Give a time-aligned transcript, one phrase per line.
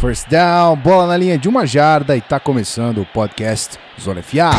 [0.00, 4.50] First down, bola na linha de uma jarda e tá começando o podcast Zona FA.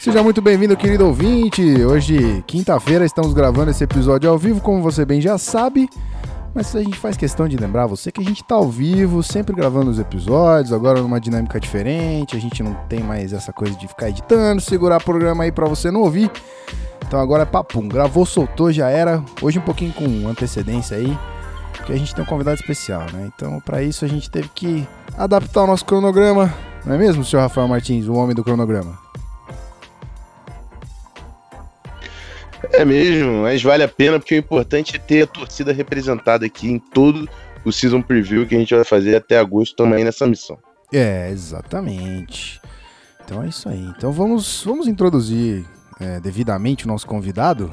[0.00, 1.62] Seja muito bem-vindo, querido ouvinte.
[1.84, 5.90] Hoje, quinta-feira, estamos gravando esse episódio ao vivo, como você bem já sabe.
[6.58, 9.54] Mas a gente faz questão de lembrar você que a gente tá ao vivo, sempre
[9.54, 12.36] gravando os episódios, agora numa dinâmica diferente.
[12.36, 15.68] A gente não tem mais essa coisa de ficar editando, segurar o programa aí para
[15.68, 16.28] você não ouvir.
[17.06, 19.22] Então agora é papum, gravou, soltou, já era.
[19.40, 21.16] Hoje um pouquinho com antecedência aí,
[21.76, 23.30] porque a gente tem um convidado especial, né?
[23.32, 24.84] Então para isso a gente teve que
[25.16, 26.52] adaptar o nosso cronograma,
[26.84, 29.07] não é mesmo, senhor Rafael Martins, o homem do cronograma?
[32.72, 36.68] É mesmo, mas vale a pena porque o importante é ter a torcida representada aqui
[36.70, 37.28] em todo
[37.64, 40.58] o season preview que a gente vai fazer até agosto também nessa missão.
[40.92, 42.60] É, exatamente.
[43.24, 43.92] Então é isso aí.
[43.96, 45.64] Então vamos, vamos introduzir
[46.00, 47.72] é, devidamente o nosso convidado.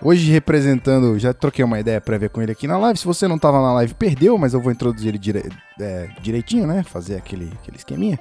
[0.00, 2.98] Hoje representando, já troquei uma ideia prévia com ele aqui na live.
[2.98, 6.66] Se você não estava na live, perdeu, mas eu vou introduzir ele dire, é, direitinho,
[6.66, 6.84] né?
[6.84, 8.18] Fazer aquele, aquele esqueminha.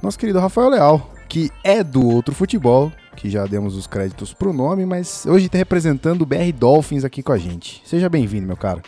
[0.00, 4.52] Nosso querido Rafael Leal, que é do outro futebol, que já demos os créditos pro
[4.52, 7.82] nome, mas hoje está representando o BR Dolphins aqui com a gente.
[7.84, 8.80] Seja bem-vindo, meu cara.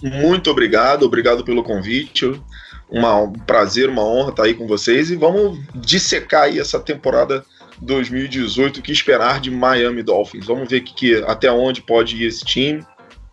[0.00, 2.40] Muito obrigado, obrigado pelo convite.
[2.88, 7.44] Uma, um prazer, uma honra estar aí com vocês e vamos dissecar aí essa temporada
[7.80, 10.46] 2018, o que esperar de Miami Dolphins.
[10.46, 12.84] Vamos ver que, que, até onde pode ir esse time,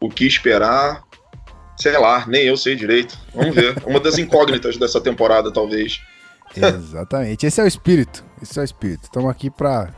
[0.01, 1.03] o que esperar.
[1.77, 3.15] Sei lá, nem eu sei direito.
[3.33, 3.75] Vamos ver.
[3.85, 6.01] Uma das incógnitas dessa temporada, talvez.
[6.55, 7.45] Exatamente.
[7.45, 8.23] Esse é o espírito.
[8.41, 9.03] Esse é o espírito.
[9.03, 9.89] Estamos aqui para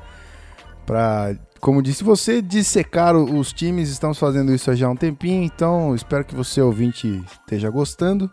[0.85, 3.89] para como disse você, dissecar os times.
[3.89, 8.29] Estamos fazendo isso já há um tempinho, então espero que você ouvinte esteja gostando.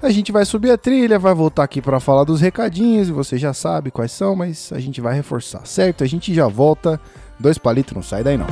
[0.00, 3.52] A gente vai subir a trilha, vai voltar aqui para falar dos recadinhos, você já
[3.52, 6.02] sabe quais são, mas a gente vai reforçar, certo?
[6.02, 6.98] A gente já volta.
[7.38, 8.46] Dois palitos, não sai daí não.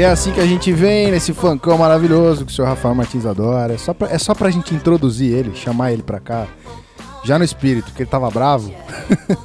[0.00, 3.26] E é assim que a gente vem nesse funkão maravilhoso que o senhor Rafael Martins
[3.26, 3.74] adora.
[3.74, 6.46] É só pra, é só pra gente introduzir ele, chamar ele pra cá.
[7.22, 8.72] Já no espírito, porque ele tava bravo.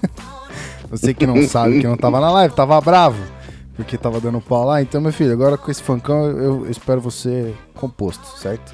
[0.90, 3.22] Você que não sabe que não tava na live, tava bravo.
[3.76, 4.82] Porque tava dando pau lá.
[4.82, 8.74] Então, meu filho, agora com esse funkão eu, eu espero você composto, certo?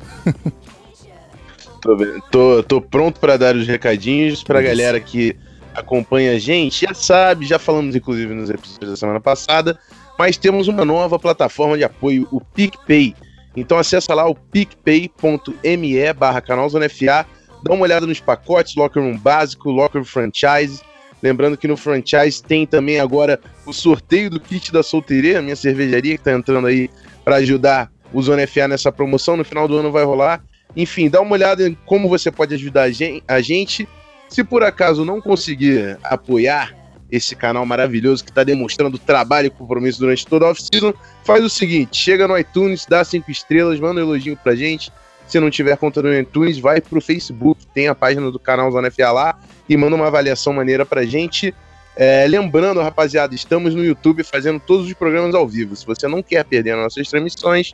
[1.81, 1.97] tô,
[2.29, 4.69] tô, tô, pronto para dar os recadinhos pra Isso.
[4.69, 5.35] galera que
[5.73, 6.85] acompanha a gente.
[6.85, 9.79] Já sabe, já falamos inclusive nos episódios da semana passada
[10.21, 13.15] mas temos uma nova plataforma de apoio, o PicPay.
[13.57, 17.25] Então acessa lá o picpay.me barra canalzonefa,
[17.63, 20.79] dá uma olhada nos pacotes, Locker Room básico, Locker Room Franchise.
[21.23, 26.13] Lembrando que no franchise tem também agora o sorteio do kit da solteiria, minha cervejaria
[26.13, 26.87] que está entrando aí
[27.25, 29.35] para ajudar o Zona FA nessa promoção.
[29.35, 30.43] No final do ano vai rolar.
[30.77, 32.91] Enfim, dá uma olhada em como você pode ajudar
[33.27, 33.89] a gente.
[34.29, 36.79] Se por acaso não conseguir apoiar
[37.11, 41.49] esse canal maravilhoso que está demonstrando trabalho e compromisso durante toda a off-season, faz o
[41.49, 44.91] seguinte: chega no iTunes, dá cinco estrelas, manda um elogio pra gente.
[45.27, 48.91] Se não tiver conta no iTunes, vai pro Facebook, tem a página do canal Zona
[48.91, 51.53] FA lá e manda uma avaliação maneira pra gente.
[51.95, 55.75] É, lembrando, rapaziada, estamos no YouTube fazendo todos os programas ao vivo.
[55.75, 57.73] Se você não quer perder nossas transmissões,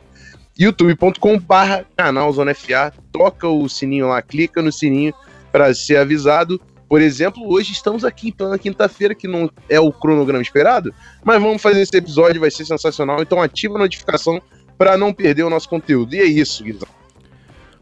[0.58, 5.14] youtube.com/barra canal Zona FA, toca o sininho lá, clica no sininho
[5.50, 6.60] para ser avisado.
[6.88, 11.40] Por exemplo, hoje estamos aqui então na quinta-feira, que não é o cronograma esperado, mas
[11.40, 13.20] vamos fazer esse episódio, vai ser sensacional.
[13.20, 14.40] Então ativa a notificação
[14.78, 16.14] para não perder o nosso conteúdo.
[16.14, 16.88] E é isso, Guizão.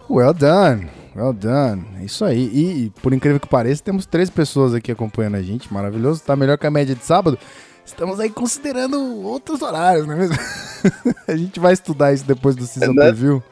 [0.09, 1.85] Well done, well done.
[2.01, 2.51] É isso aí.
[2.53, 5.73] E, por incrível que pareça, temos três pessoas aqui acompanhando a gente.
[5.73, 6.23] Maravilhoso.
[6.23, 7.39] Tá melhor que a média de sábado.
[7.85, 10.37] Estamos aí considerando outros horários, não é mesmo?
[11.29, 13.43] a gente vai estudar isso depois do Season é, Preview.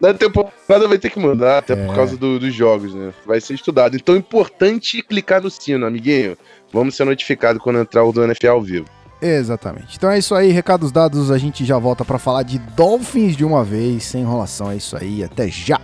[0.00, 1.86] Na temporada vai ter que mandar, até é.
[1.86, 3.12] por causa do, dos jogos, né?
[3.24, 3.96] Vai ser estudado.
[3.96, 6.36] Então é importante clicar no sino, amiguinho.
[6.72, 8.86] Vamos ser notificados quando entrar o do NFL ao vivo.
[9.20, 9.96] Exatamente.
[9.96, 13.44] Então é isso aí, recados dados, a gente já volta para falar de Dolphins de
[13.44, 14.70] uma vez, sem enrolação.
[14.70, 15.80] É isso aí, até já.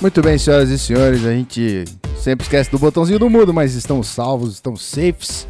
[0.00, 1.84] Muito bem, senhoras e senhores, a gente
[2.16, 5.46] sempre esquece do botãozinho do mudo, mas estamos salvos, estamos safes.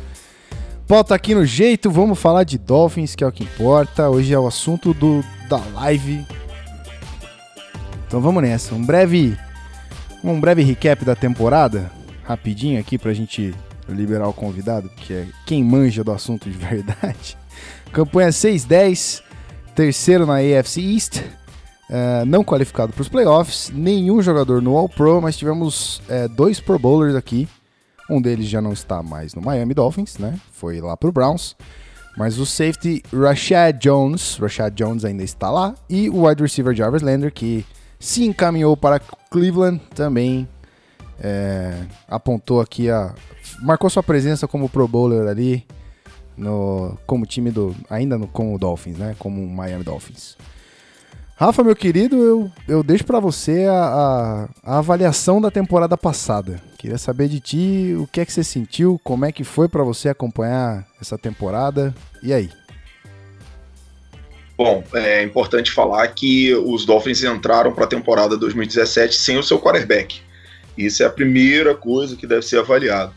[0.89, 4.11] Pauta aqui no jeito, vamos falar de Dolphins, que é o que importa.
[4.11, 6.27] Hoje é o assunto do, da live.
[8.09, 8.75] Então vamos nessa.
[8.75, 9.39] Um breve,
[10.25, 11.89] um breve recap da temporada,
[12.25, 13.55] rapidinho aqui pra gente
[13.89, 17.39] liberar o convidado, que é quem manja do assunto de verdade.
[17.93, 19.23] Campanha 6-10,
[19.77, 21.23] terceiro na AFC East,
[21.91, 26.79] Uh, não qualificado para os playoffs, nenhum jogador no All-Pro, mas tivemos uh, dois Pro
[26.79, 27.49] Bowlers aqui.
[28.09, 30.39] Um deles já não está mais no Miami Dolphins, né?
[30.53, 31.57] Foi lá para o Browns.
[32.17, 35.75] Mas o safety Rashad Jones, Rashad Jones ainda está lá.
[35.89, 37.67] E o wide receiver Jarvis Lander, que
[37.99, 39.01] se encaminhou para
[39.31, 40.49] Cleveland, também
[41.21, 41.75] é,
[42.09, 43.15] apontou aqui a.
[43.63, 45.67] marcou sua presença como Pro Bowler ali,
[46.37, 47.75] no, como time do.
[47.89, 49.17] ainda no, como Dolphins, né?
[49.19, 50.37] Como Miami Dolphins.
[51.41, 56.61] Rafa, meu querido, eu, eu deixo para você a, a, a, avaliação da temporada passada.
[56.77, 59.83] Queria saber de ti o que é que você sentiu, como é que foi para
[59.83, 62.51] você acompanhar essa temporada, e aí?
[64.55, 69.59] Bom, é importante falar que os Dolphins entraram para a temporada 2017 sem o seu
[69.59, 70.21] quarterback.
[70.77, 73.15] Isso é a primeira coisa que deve ser avaliada.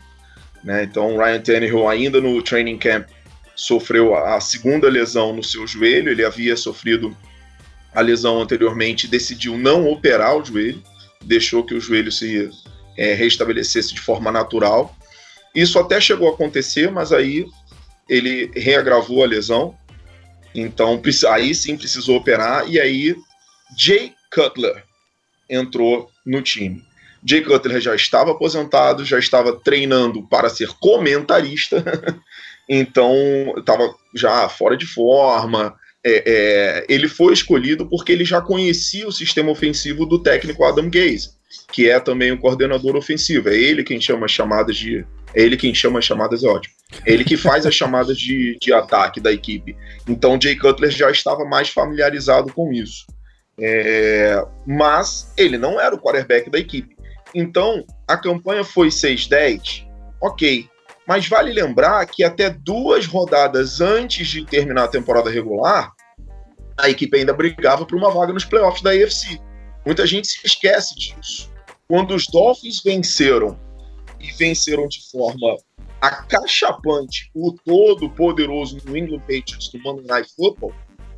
[0.64, 0.84] Né?
[0.84, 3.06] Então, Ryan Tannehill, ainda no training camp,
[3.54, 6.10] sofreu a segunda lesão no seu joelho.
[6.10, 7.14] Ele havia sofrido
[7.94, 10.82] a lesão anteriormente, decidiu não operar o joelho,
[11.22, 12.50] deixou que o joelho se
[12.96, 14.94] é, restabelecesse de forma natural.
[15.54, 17.46] Isso até chegou a acontecer, mas aí
[18.08, 19.76] ele reagravou a lesão.
[20.54, 22.68] Então, aí sim precisou operar.
[22.68, 23.16] E aí,
[23.78, 24.84] Jay Cutler
[25.48, 26.84] entrou no time.
[27.24, 31.82] Jay Cutler já estava aposentado, já estava treinando para ser comentarista.
[32.68, 33.14] então,
[33.56, 35.74] estava já fora de forma,
[36.04, 40.90] é, é, ele foi escolhido porque ele já conhecia o sistema ofensivo do técnico Adam
[40.90, 41.30] Gaze,
[41.72, 43.48] que é também o coordenador ofensivo.
[43.48, 45.04] É ele quem chama as chamadas de.
[45.34, 46.74] É ele quem chama as chamadas, é ótimo.
[47.06, 49.74] É ele que faz as chamadas de, de ataque da equipe.
[50.06, 53.06] Então Jay Cutler já estava mais familiarizado com isso.
[53.58, 56.94] É, mas ele não era o quarterback da equipe.
[57.34, 59.86] Então a campanha foi 6-10,
[60.20, 60.68] ok.
[61.06, 65.92] Mas vale lembrar que até duas rodadas antes de terminar a temporada regular,
[66.76, 69.40] a equipe ainda brigava por uma vaga nos playoffs da AFC.
[69.84, 71.50] Muita gente se esquece disso.
[71.88, 73.58] Quando os Dolphins venceram
[74.18, 75.56] e venceram de forma
[76.00, 80.72] acachapante o todo poderoso New England Patriots do Monday Night Football,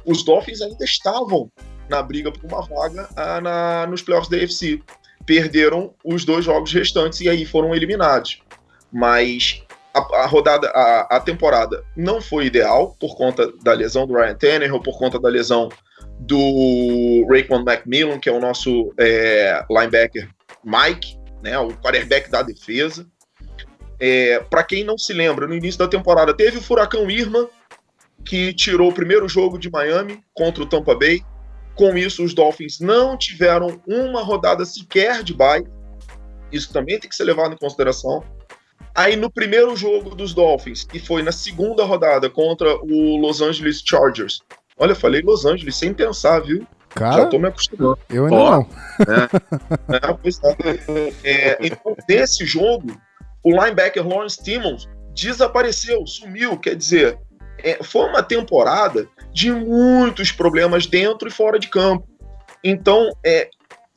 [0.05, 1.51] os Dolphins ainda estavam
[1.89, 4.83] na briga por uma vaga ah, na, nos playoffs da AFC.
[5.25, 8.41] Perderam os dois jogos restantes e aí foram eliminados.
[8.93, 9.65] Mas
[9.97, 14.35] a, a, rodada, a, a, temporada não foi ideal por conta da lesão do Ryan
[14.35, 15.71] Tannehill, por conta da lesão
[16.19, 20.29] do Raekwon McMillan, que é o nosso é, linebacker
[20.63, 23.07] Mike, né, o quarterback da defesa.
[23.99, 27.49] É, Para quem não se lembra, no início da temporada teve o furacão Irma,
[28.25, 31.23] que tirou o primeiro jogo de Miami contra o Tampa Bay.
[31.75, 35.65] Com isso, os Dolphins não tiveram uma rodada sequer de bye.
[36.51, 38.25] Isso também tem que ser levado em consideração.
[38.95, 43.83] Aí no primeiro jogo dos Dolphins, que foi na segunda rodada contra o Los Angeles
[43.85, 44.41] Chargers.
[44.79, 46.67] Olha, eu falei Los Angeles sem pensar, viu?
[46.91, 47.99] Cara, Já tô me acostumando.
[48.09, 48.69] Eu ainda Ó, não.
[49.01, 51.13] É, é, pois é.
[51.25, 52.99] é, então, nesse jogo,
[53.45, 56.59] o linebacker Lawrence Timmons desapareceu, sumiu.
[56.59, 57.19] Quer dizer,
[57.59, 62.09] é, foi uma temporada de muitos problemas dentro e fora de campo.
[62.65, 63.51] Então, é,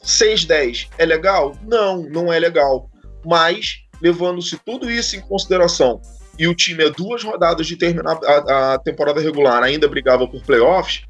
[0.03, 1.55] 6-10 é legal?
[1.63, 2.89] Não, não é legal.
[3.25, 6.01] Mas levando-se tudo isso em consideração,
[6.38, 10.41] e o time a duas rodadas de terminar a, a temporada regular ainda brigava por
[10.44, 11.03] playoffs,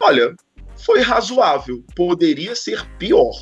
[0.00, 0.34] olha,
[0.76, 1.84] foi razoável.
[1.94, 3.32] Poderia ser pior.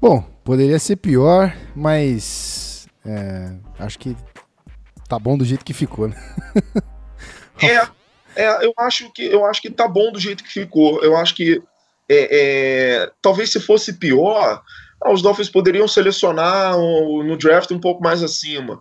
[0.00, 4.16] Bom, Poderia ser pior, mas é, acho que
[5.08, 6.16] tá bom do jeito que ficou, né?
[7.62, 11.00] é, é, eu acho que eu acho que tá bom do jeito que ficou.
[11.04, 11.62] Eu acho que
[12.08, 14.60] é, é, talvez se fosse pior,
[15.04, 18.80] ah, os Dolphins poderiam selecionar no draft um pouco mais acima.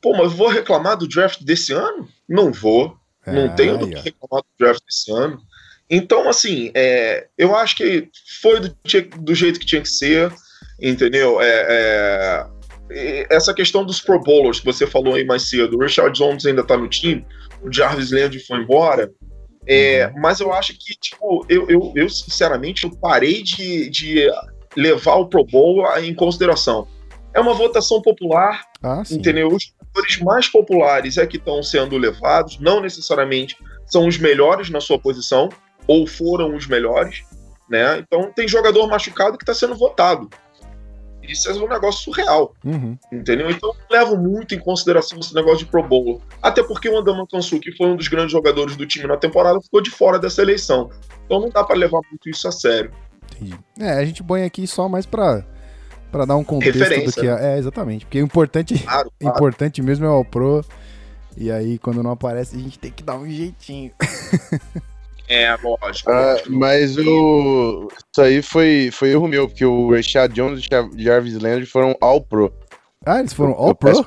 [0.00, 2.08] Pô, mas vou reclamar do draft desse ano?
[2.28, 2.96] Não vou.
[3.26, 5.40] não é, tenho do que reclamar do draft desse ano.
[5.90, 8.08] Então, assim, é, eu acho que
[8.40, 8.76] foi do,
[9.18, 10.32] do, jeito que tinha que ser,
[10.80, 11.40] entendeu?
[11.40, 12.46] É,
[12.90, 16.46] é, essa questão dos Pro Bowlers que você falou aí mais cedo, o Richard Jones
[16.46, 17.26] ainda tá no time,
[17.60, 19.10] o Jarvis Landry foi embora,
[19.66, 20.20] é, uhum.
[20.20, 24.30] mas eu acho que, tipo, eu, eu, eu sinceramente, eu parei de, de
[24.76, 26.86] levar o Pro Bowl em consideração.
[27.32, 29.48] É uma votação popular, ah, entendeu?
[29.48, 34.80] Os jogadores mais populares é que estão sendo levados, não necessariamente são os melhores na
[34.80, 35.48] sua posição,
[35.86, 37.24] ou foram os melhores,
[37.68, 37.98] né?
[37.98, 40.28] Então tem jogador machucado que está sendo votado.
[41.22, 42.98] Isso é um negócio surreal, uhum.
[43.12, 43.50] entendeu?
[43.50, 46.20] Então eu levo muito em consideração esse negócio de Pro Bowl.
[46.42, 49.60] Até porque o Andaman Kansu, que foi um dos grandes jogadores do time na temporada,
[49.60, 50.90] ficou de fora dessa eleição.
[51.24, 52.90] Então não dá para levar muito isso a sério.
[53.78, 55.44] É, a gente põe aqui só mais para
[56.10, 57.06] para dar um contexto Referência.
[57.06, 57.54] do que é.
[57.54, 58.04] É, exatamente.
[58.04, 59.36] Porque o importante, claro, claro.
[59.36, 60.64] importante mesmo é o Pro.
[61.36, 63.92] E aí, quando não aparece, a gente tem que dar um jeitinho.
[65.32, 66.10] É, lógico.
[66.10, 67.86] Ah, mas o...
[68.12, 71.96] isso aí foi, foi erro meu, porque o Rashad Jones e o Jarvis Landry foram
[72.00, 72.52] All Pro.
[73.06, 74.04] Ah, eles foram All Pro?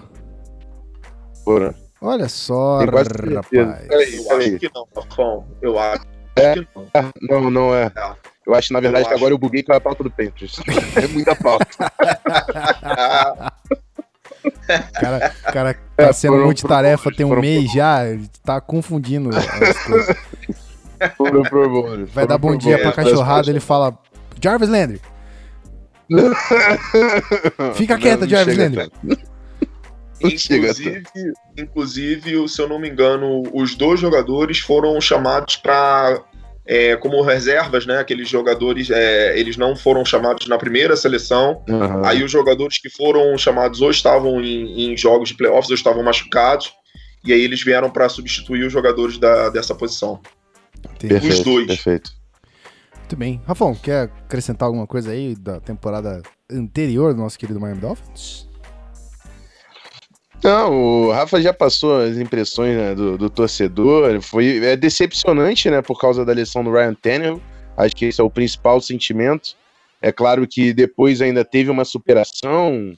[1.46, 1.74] Foram.
[2.02, 3.08] Olha só, rapaz.
[3.08, 5.48] Peraí, eu acho que não, Rafão.
[5.62, 6.90] Eu acho é, que não.
[7.22, 7.86] Não, não é.
[7.86, 8.16] é.
[8.46, 9.20] Eu acho, na verdade, eu que acho...
[9.22, 10.60] agora eu buguei com a pauta do Panthers.
[11.02, 11.66] é muita pauta.
[14.94, 18.02] cara, cara tá é, sendo multitarefa tem um mês já,
[18.44, 19.46] tá confundindo as
[19.84, 20.18] coisas.
[21.18, 23.98] Foram pro bom, Vai dar bom dia pra cachorrada, ele fala:
[24.42, 25.02] Jarvis Landry.
[27.76, 28.92] Fica quieta, Jarvis Landry.
[30.22, 31.04] Inclusive,
[31.58, 36.22] inclusive, se eu não me engano, os dois jogadores foram chamados para
[36.66, 38.00] é, como reservas, né?
[38.00, 41.64] Aqueles jogadores, é, eles não foram chamados na primeira seleção.
[41.68, 42.06] Uhum.
[42.06, 46.04] Aí os jogadores que foram chamados ou estavam em, em, jogos de playoffs ou estavam
[46.04, 46.74] machucados.
[47.26, 50.22] E aí eles vieram para substituir os jogadores da, dessa posição.
[51.00, 51.68] Perfeito, Os dois.
[51.68, 52.12] Perfeito.
[53.00, 53.42] Muito bem.
[53.46, 58.48] Rafão, quer acrescentar alguma coisa aí da temporada anterior do nosso querido Miami Dolphins?
[60.44, 64.22] Não, o Rafa já passou as impressões né, do, do, torcedor.
[64.22, 67.42] Foi é decepcionante, né, por causa da lição do Ryan Tannehill.
[67.78, 69.56] Acho que esse é o principal sentimento.
[70.02, 72.94] É claro que depois ainda teve uma superação,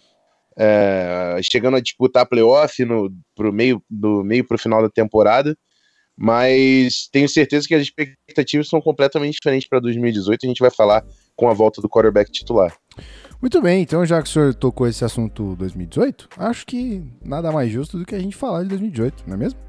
[0.58, 5.56] é, chegando a disputar playoff no pro meio do meio para o final da temporada
[6.18, 10.46] mas tenho certeza que as expectativas são completamente diferentes para 2018.
[10.46, 11.04] A gente vai falar
[11.36, 12.74] com a volta do quarterback titular.
[13.42, 17.72] Muito bem, então já que o senhor tocou esse assunto 2018, acho que nada mais
[17.72, 19.60] justo do que a gente falar de 2018, não é mesmo?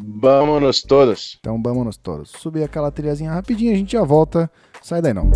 [0.00, 1.38] Vamos todos.
[1.40, 2.30] Então vamos todos.
[2.30, 4.50] Subir aquela trilhazinha rapidinho, a gente já volta.
[4.82, 5.30] Sai daí não.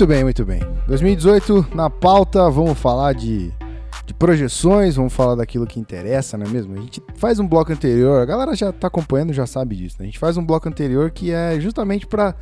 [0.00, 0.60] Muito bem, muito bem.
[0.86, 3.52] 2018 na pauta, vamos falar de,
[4.10, 6.74] de projeções, vamos falar daquilo que interessa, não é mesmo?
[6.74, 10.04] A gente faz um bloco anterior, a galera já tá acompanhando, já sabe disso, né?
[10.04, 12.34] A gente faz um bloco anterior que é justamente para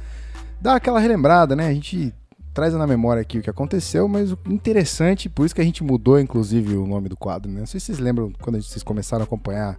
[0.61, 1.67] dar aquela relembrada, né?
[1.69, 2.15] A gente
[2.55, 5.85] traz na memória aqui o que aconteceu, mas o interessante, por isso que a gente
[5.85, 7.61] mudou inclusive o nome do quadro, né?
[7.61, 9.79] Não sei se vocês lembram quando vocês começaram a acompanhar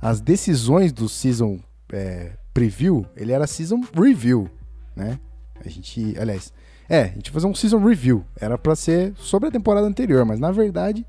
[0.00, 1.58] as decisões do Season
[1.92, 4.48] é, Preview, ele era Season Review,
[4.94, 5.18] né?
[5.64, 6.52] A gente, aliás,
[6.88, 8.24] é, a gente fazer um season review.
[8.40, 11.04] Era para ser sobre a temporada anterior, mas na verdade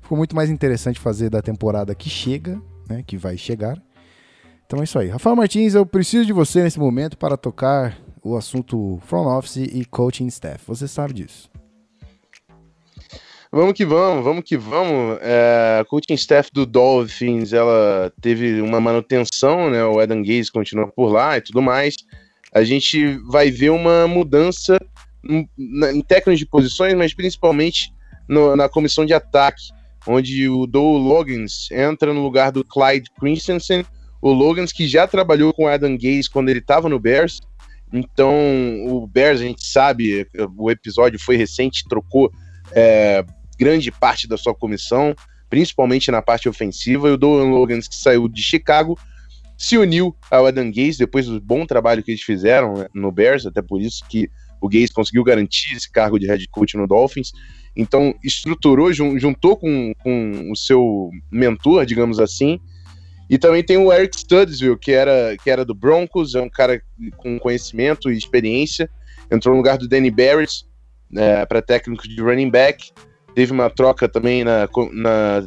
[0.00, 3.80] ficou muito mais interessante fazer da temporada que chega, né, que vai chegar.
[4.66, 5.08] Então é isso aí.
[5.08, 9.84] Rafael Martins, eu preciso de você nesse momento para tocar o assunto front office e
[9.84, 10.64] coaching staff.
[10.66, 11.48] Você sabe disso.
[13.52, 15.18] Vamos que vamos, vamos que vamos.
[15.22, 19.84] É, a coaching staff do Dolphins, ela teve uma manutenção, né?
[19.84, 21.94] O Adam Gaze continua por lá e tudo mais.
[22.52, 24.78] A gente vai ver uma mudança
[25.24, 27.92] em, técnicos de posições, mas principalmente
[28.28, 29.62] no, na comissão de ataque,
[30.06, 33.84] onde o Doe Logans entra no lugar do Clyde Christensen.
[34.20, 37.40] O Logans que já trabalhou com Adam Gaze quando ele estava no Bears.
[37.92, 38.34] Então,
[38.86, 42.30] o Bears, a gente sabe, o episódio foi recente, trocou
[42.72, 43.24] é,
[43.58, 45.14] grande parte da sua comissão,
[45.48, 48.98] principalmente na parte ofensiva, e o Dolan Logans, que saiu de Chicago,
[49.56, 53.46] se uniu ao Adam Gaze depois do bom trabalho que eles fizeram né, no Bears,
[53.46, 54.28] até por isso que
[54.66, 57.32] o Gaze conseguiu garantir esse cargo de head coach no Dolphins.
[57.74, 62.58] Então, estruturou, juntou com, com o seu mentor, digamos assim.
[63.28, 66.80] E também tem o Eric Studesville, que era, que era do Broncos, é um cara
[67.16, 68.88] com conhecimento e experiência.
[69.30, 70.64] Entrou no lugar do Danny Barrett
[71.10, 72.92] né, para técnico de running back.
[73.34, 75.46] Teve uma troca também na, na,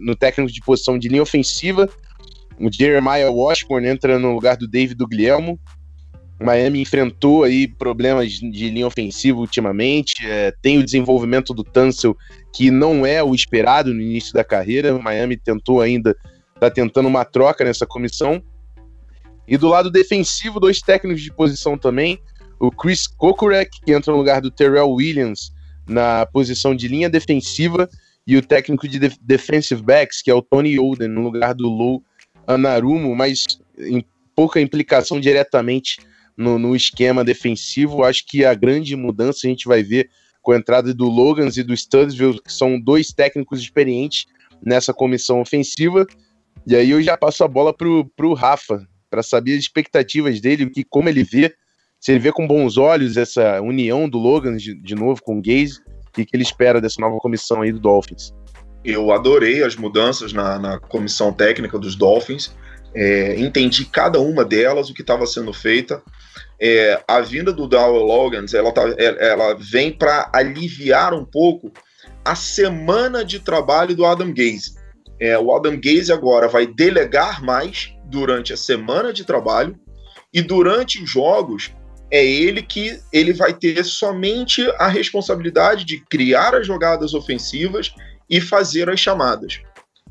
[0.00, 1.88] no técnico de posição de linha ofensiva.
[2.58, 5.60] O Jeremiah Washburn entra no lugar do David Guglielmo.
[6.42, 10.14] Miami enfrentou aí problemas de linha ofensiva ultimamente.
[10.26, 12.16] É, tem o desenvolvimento do Tunsil,
[12.52, 14.94] que não é o esperado no início da carreira.
[14.94, 16.16] O Miami tentou ainda,
[16.54, 18.42] está tentando uma troca nessa comissão.
[19.46, 22.18] E do lado defensivo, dois técnicos de posição também.
[22.58, 25.52] O Chris Kokurek, que entra no lugar do Terrell Williams,
[25.86, 27.88] na posição de linha defensiva
[28.26, 31.68] e o técnico de def defensive backs, que é o Tony Oden, no lugar do
[31.68, 32.02] Lou
[32.46, 33.42] Anarumo, mas
[33.78, 35.98] em pouca implicação diretamente
[36.36, 38.04] no, no, esquema defensivo.
[38.04, 40.10] Acho que a grande mudança a gente vai ver
[40.40, 44.26] com a entrada do Logans e do Studesville, que são dois técnicos experientes
[44.62, 46.06] nessa comissão ofensiva.
[46.66, 50.70] E aí eu já passo a bola pro, pro Rafa, para saber as expectativas dele,
[50.70, 51.54] que, como ele vê
[52.02, 55.40] se ele vê com bons olhos essa união do Logan de, de novo com o
[55.40, 58.34] Gaze, o que, que ele espera dessa nova comissão aí do Dolphins?
[58.84, 62.52] Eu adorei as mudanças na, na comissão técnica dos Dolphins,
[62.92, 66.02] é, entendi cada uma delas, o que estava sendo feita.
[66.60, 71.72] É, a vinda do Dowell Logans, ela, tá, é, ela vem para aliviar um pouco
[72.24, 74.74] a semana de trabalho do Adam Gaze.
[75.18, 79.78] É, o Adam Gaze agora vai delegar mais durante a semana de trabalho
[80.32, 81.72] e durante os jogos
[82.10, 87.94] é ele que ele vai ter somente a responsabilidade de criar as jogadas ofensivas
[88.28, 89.60] e fazer as chamadas.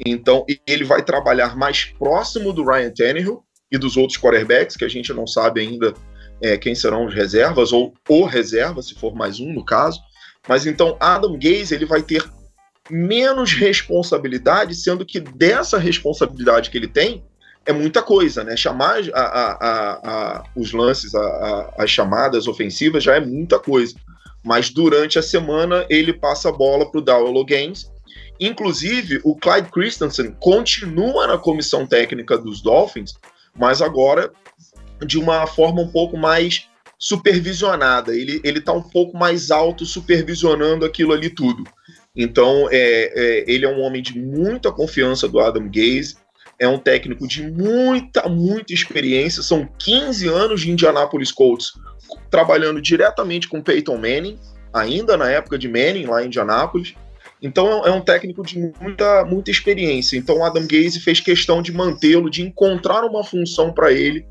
[0.05, 4.89] Então, ele vai trabalhar mais próximo do Ryan Tannehill e dos outros quarterbacks, que a
[4.89, 5.93] gente não sabe ainda
[6.41, 9.99] é, quem serão os reservas, ou o reserva, se for mais um no caso.
[10.47, 12.23] Mas então, Adam Gaze ele vai ter
[12.89, 17.23] menos responsabilidade, sendo que dessa responsabilidade que ele tem,
[17.65, 18.57] é muita coisa, né?
[18.57, 21.13] Chamar a, a, a, os lances,
[21.77, 23.95] as chamadas ofensivas já é muita coisa.
[24.43, 27.91] Mas durante a semana ele passa a bola para o Dowell Games.
[28.39, 33.13] Inclusive, o Clyde Christensen continua na comissão técnica dos Dolphins,
[33.55, 34.31] mas agora
[35.05, 38.15] de uma forma um pouco mais supervisionada.
[38.15, 41.63] Ele, ele tá um pouco mais alto supervisionando aquilo ali tudo.
[42.15, 46.15] Então, é, é, ele é um homem de muita confiança do Adam Gaze
[46.61, 49.41] é um técnico de muita, muita experiência.
[49.41, 51.71] São 15 anos de Indianapolis Colts
[52.29, 54.37] trabalhando diretamente com Peyton Manning,
[54.71, 56.93] ainda na época de Manning, lá em Indianapolis.
[57.41, 60.15] Então é um técnico de muita, muita experiência.
[60.15, 64.23] Então Adam Gaze fez questão de mantê-lo, de encontrar uma função para ele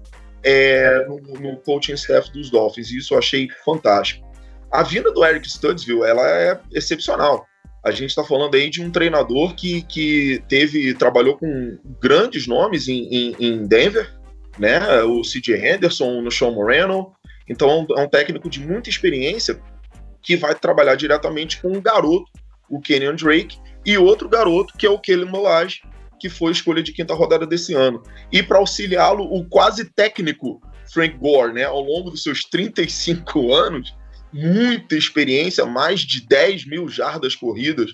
[0.43, 2.91] é, no, no, coaching staff dos Dolphins.
[2.91, 4.29] E isso eu achei fantástico.
[4.71, 7.47] A vinda do Eric Studesville ela é excepcional.
[7.85, 12.89] A gente está falando aí de um treinador que, que teve trabalhou com grandes nomes
[12.89, 14.13] em, em, em Denver,
[14.59, 15.03] né?
[15.03, 15.57] O C.J.
[15.57, 17.13] Henderson, no Sean Moreno.
[17.49, 19.61] Então é um técnico de muita experiência
[20.23, 22.27] que vai trabalhar diretamente com um garoto,
[22.69, 25.81] o Kenyon Drake, e outro garoto que é o Kelly Molage,
[26.21, 28.03] que foi escolha de quinta rodada desse ano.
[28.31, 30.61] E para auxiliá-lo, o quase técnico
[30.93, 31.65] Frank Gore, né?
[31.65, 33.95] Ao longo dos seus 35 anos,
[34.33, 37.91] muita experiência, mais de 10 mil jardas corridas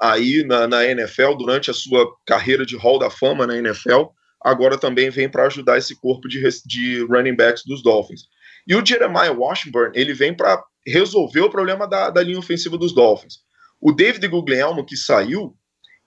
[0.00, 4.06] aí na, na NFL durante a sua carreira de Hall da Fama na NFL.
[4.42, 8.22] Agora também vem para ajudar esse corpo de, de running backs dos Dolphins.
[8.66, 12.94] E o Jeremiah Washburn, ele vem para resolver o problema da, da linha ofensiva dos
[12.94, 13.38] Dolphins.
[13.80, 15.54] O David Guglielmo, que saiu,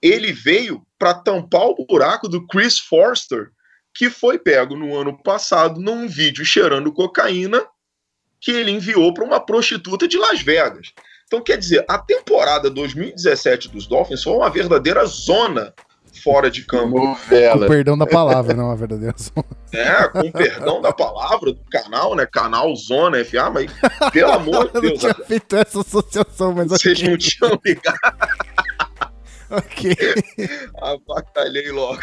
[0.00, 3.48] ele veio para tampar o buraco do Chris Forster,
[3.92, 7.60] que foi pego no ano passado num vídeo cheirando cocaína
[8.40, 10.92] que ele enviou para uma prostituta de Las Vegas.
[11.26, 15.74] Então, quer dizer, a temporada 2017 dos Dolphins foi uma verdadeira zona
[16.22, 16.92] fora de campo.
[16.92, 19.44] Com perdão da palavra, não a verdadeira zona.
[19.72, 22.26] É, com perdão da palavra do canal, né?
[22.26, 23.72] Canal Zona FA, mas
[24.12, 25.02] pelo amor de Deus.
[25.02, 27.10] Eu não tinha feito essa associação, mas Vocês okay.
[27.10, 27.98] não tinham ligado.
[29.52, 29.94] Ok.
[30.80, 32.00] Abacalhei logo.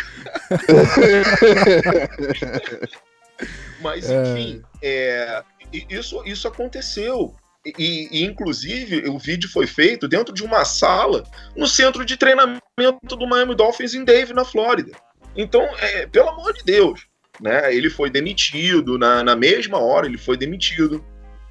[3.82, 4.82] mas, enfim, é.
[4.82, 5.44] É,
[5.90, 7.36] isso, isso aconteceu.
[7.66, 11.24] E, e, inclusive, o vídeo foi feito dentro de uma sala
[11.56, 14.92] no centro de treinamento do Miami Dolphins em Dave, na Flórida.
[15.36, 17.06] Então, é, pelo amor de Deus,
[17.40, 17.74] né?
[17.74, 21.04] Ele foi demitido na, na mesma hora, ele foi demitido,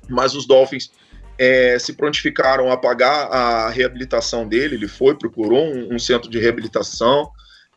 [0.08, 0.90] mas os Dolphins
[1.38, 4.74] é, se prontificaram a pagar a reabilitação dele.
[4.74, 7.30] Ele foi, procurou um, um centro de reabilitação.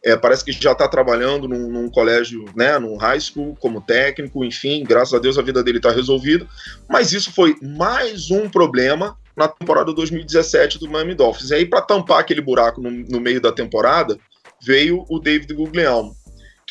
[0.04, 4.44] É, parece que já está trabalhando num, num, colégio, né, num high school, como técnico,
[4.44, 6.48] enfim, graças a Deus a vida dele está resolvida.
[6.90, 11.52] Mas isso foi mais um problema na temporada 2017 do Miami Dolphins.
[11.52, 14.18] E aí, para tampar aquele buraco no, no, meio da temporada,
[14.62, 16.16] veio o David Guglielmo,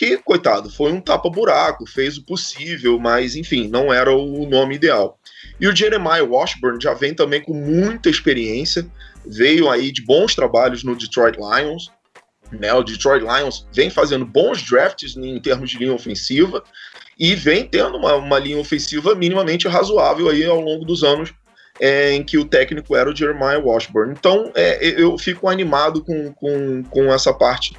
[0.01, 5.19] que, coitado, foi um tapa-buraco, fez o possível, mas, enfim, não era o nome ideal.
[5.61, 8.91] E o Jeremiah Washburn já vem também com muita experiência,
[9.27, 11.91] veio aí de bons trabalhos no Detroit Lions,
[12.51, 16.65] né, o Detroit Lions vem fazendo bons drafts em termos de linha ofensiva
[17.19, 21.31] e vem tendo uma, uma linha ofensiva minimamente razoável aí ao longo dos anos
[21.79, 24.15] é, em que o técnico era o Jeremiah Washburn.
[24.19, 27.75] Então é, eu fico animado com, com, com essa parte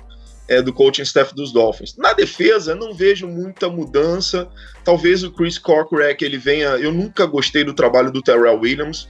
[0.52, 1.96] é, do coaching staff dos Dolphins.
[1.98, 4.48] Na defesa, não vejo muita mudança.
[4.84, 6.70] Talvez o Chris Corcoran ele venha.
[6.78, 9.10] Eu nunca gostei do trabalho do Terrell Williams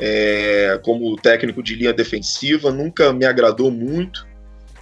[0.00, 4.26] é, como técnico de linha defensiva, nunca me agradou muito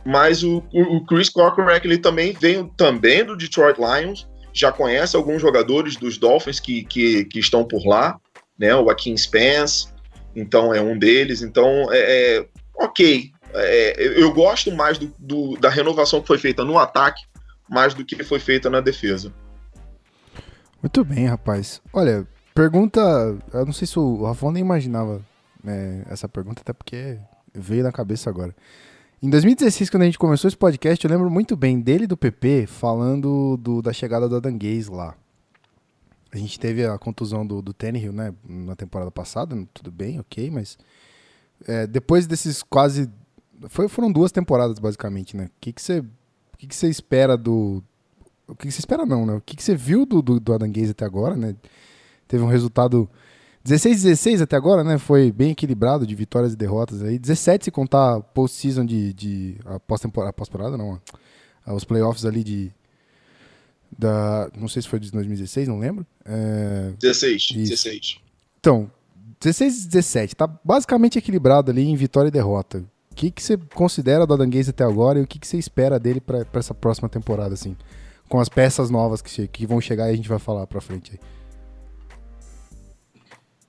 [0.05, 5.41] mas o, o Chris Corcoran ele também veio também do Detroit Lions, já conhece alguns
[5.41, 8.19] jogadores dos Dolphins que, que, que estão por lá,
[8.59, 8.75] né?
[8.75, 9.89] O Akin Spence,
[10.35, 11.43] então é um deles.
[11.43, 13.31] Então, é, é ok.
[13.55, 17.23] É, eu gosto mais do, do, da renovação que foi feita no ataque,
[17.69, 19.33] mais do que foi feita na defesa.
[20.83, 21.81] Muito bem, rapaz.
[21.93, 23.01] Olha, pergunta.
[23.53, 25.21] Eu não sei se o Rafa nem imaginava
[25.63, 27.19] né, essa pergunta, até porque
[27.55, 28.55] veio na cabeça agora.
[29.23, 32.67] Em 2016, quando a gente começou esse podcast, eu lembro muito bem dele do PP
[32.67, 35.15] falando do, da chegada do Adam Gaze lá.
[36.33, 40.51] A gente teve a contusão do, do Tannehill, né, na temporada passada, tudo bem, ok,
[40.51, 40.79] mas
[41.67, 43.11] é, depois desses quase...
[43.69, 45.47] Foi, foram duas temporadas, basicamente, né?
[45.47, 46.03] O que, você,
[46.59, 47.83] que, que você espera do...
[48.47, 49.35] O que, você espera não, né?
[49.35, 51.55] O que, que você viu do, do, do Adam Gaze até agora, né?
[52.27, 53.09] Teve um resultado
[53.63, 54.99] 16 16 até agora, né?
[54.99, 57.19] Foi bem equilibrado de vitórias e derrotas aí.
[57.19, 61.01] 17 se contar post-season de, de pós-temporada, pós-temporada não,
[61.67, 62.73] os playoffs ali de
[63.97, 66.07] da, não sei se foi de 2016, não lembro.
[66.25, 67.55] É, 16, isso.
[67.57, 68.19] 16.
[68.59, 68.91] Então,
[69.41, 72.85] 16 17, tá basicamente equilibrado ali em vitória e derrota.
[73.21, 76.23] Que, que você considera do Adanguese até agora e o que, que você espera dele
[76.23, 77.77] para essa próxima temporada, assim?
[78.31, 81.13] Com as peças novas que, que vão chegar e a gente vai falar pra frente
[81.13, 81.21] aí.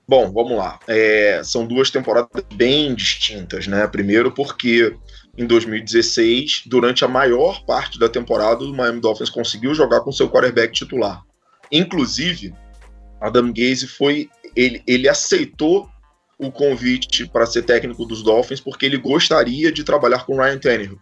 [0.08, 0.80] Bom, vamos lá.
[0.88, 3.86] É, são duas temporadas bem distintas, né?
[3.86, 4.96] Primeiro porque
[5.36, 10.30] em 2016, durante a maior parte da temporada, o Miami Dolphins conseguiu jogar com seu
[10.30, 11.22] quarterback titular.
[11.70, 12.54] Inclusive,
[13.20, 15.90] Adam Gaze foi ele, ele aceitou
[16.42, 20.98] o convite para ser técnico dos Dolphins porque ele gostaria de trabalhar com Ryan Tannehill.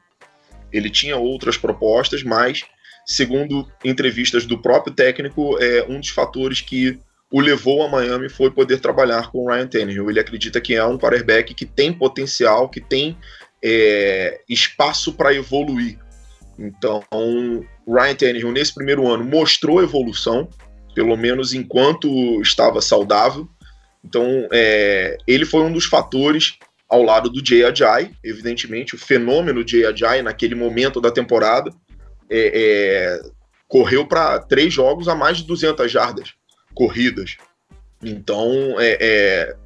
[0.73, 2.63] Ele tinha outras propostas, mas
[3.05, 6.99] segundo entrevistas do próprio técnico, é um dos fatores que
[7.33, 10.11] o levou a Miami foi poder trabalhar com Ryan Tannehill.
[10.11, 13.17] Ele acredita que é um quarterback que tem potencial, que tem
[13.63, 15.99] é, espaço para evoluir.
[16.59, 17.03] Então,
[17.89, 20.49] Ryan Tannehill, nesse primeiro ano, mostrou evolução,
[20.95, 23.49] pelo menos enquanto estava saudável.
[24.05, 26.59] Então, é, ele foi um dos fatores
[26.89, 31.71] ao lado do Jay Ajay, evidentemente, o fenômeno Jay Ajay naquele momento da temporada
[32.29, 36.35] é, é correu para três jogos a mais de 200 jardas
[36.75, 37.37] corridas.
[38.03, 39.57] Então, é, é,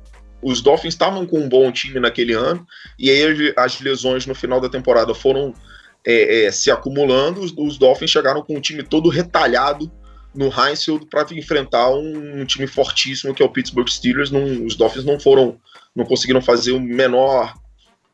[0.43, 2.67] os Dolphins estavam com um bom time naquele ano,
[2.99, 5.55] e aí as lesões no final da temporada foram
[6.05, 7.41] é, se acumulando.
[7.41, 9.91] Os, os, Dolphins chegaram com um time todo retalhado
[10.35, 14.31] no Heinz para enfrentar um, time fortíssimo que é o Pittsburgh Steelers.
[14.31, 15.59] Não, os Dolphins não foram,
[15.95, 17.55] não conseguiram fazer o menor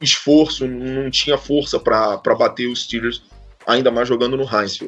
[0.00, 3.22] esforço, não tinha força para bater os Steelers,
[3.66, 4.78] ainda mais jogando no Heinz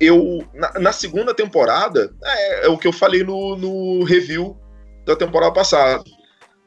[0.00, 4.58] eu na, na segunda temporada é, é, o que eu falei no, no review
[5.04, 6.02] da temporada passada.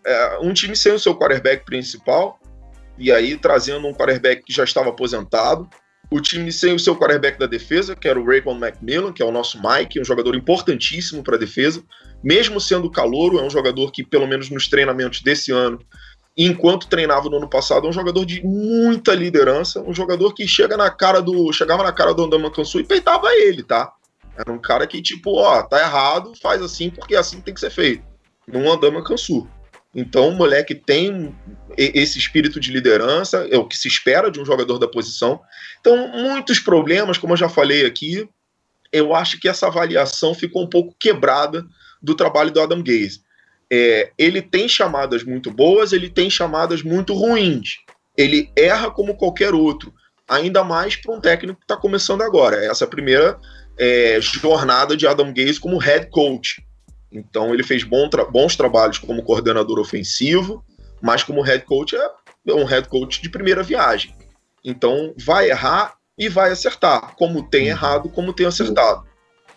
[0.06, 2.40] É, um time sem o seu quarterback principal
[2.98, 5.68] e aí trazendo um quarterback que já estava aposentado,
[6.14, 9.26] o time sem o seu quarterback da defesa, que era o Raekwon McMillan, que é
[9.26, 11.84] o nosso Mike, um jogador importantíssimo para a defesa,
[12.24, 15.80] mesmo sendo calouro, é um jogador que pelo menos nos treinamentos desse ano
[16.38, 20.76] enquanto treinava no ano passado, é um jogador de muita liderança, um jogador que chega
[20.76, 21.52] na cara do.
[21.54, 23.94] chegava na cara do Andama Kansu e peitava ele, tá?
[24.36, 27.70] Era um cara que, tipo, ó, tá errado, faz assim porque assim tem que ser
[27.70, 28.04] feito.
[28.48, 29.48] Não Andama Kansu.
[29.96, 31.36] Então, o moleque tem
[31.78, 35.40] esse espírito de liderança, é o que se espera de um jogador da posição.
[35.80, 38.28] Então, muitos problemas, como eu já falei aqui,
[38.92, 41.66] eu acho que essa avaliação ficou um pouco quebrada
[42.02, 43.22] do trabalho do Adam Gaze
[43.76, 47.78] é, ele tem chamadas muito boas, ele tem chamadas muito ruins.
[48.16, 49.92] Ele erra como qualquer outro,
[50.28, 52.64] ainda mais para um técnico que está começando agora.
[52.64, 53.40] Essa é a primeira
[53.76, 56.64] é, jornada de Adam Gaze como head coach.
[57.14, 60.64] Então ele fez tra bons trabalhos como coordenador ofensivo,
[61.02, 64.16] mas como head coach é um head coach de primeira viagem.
[64.64, 69.06] Então vai errar e vai acertar, como tem errado, como tem acertado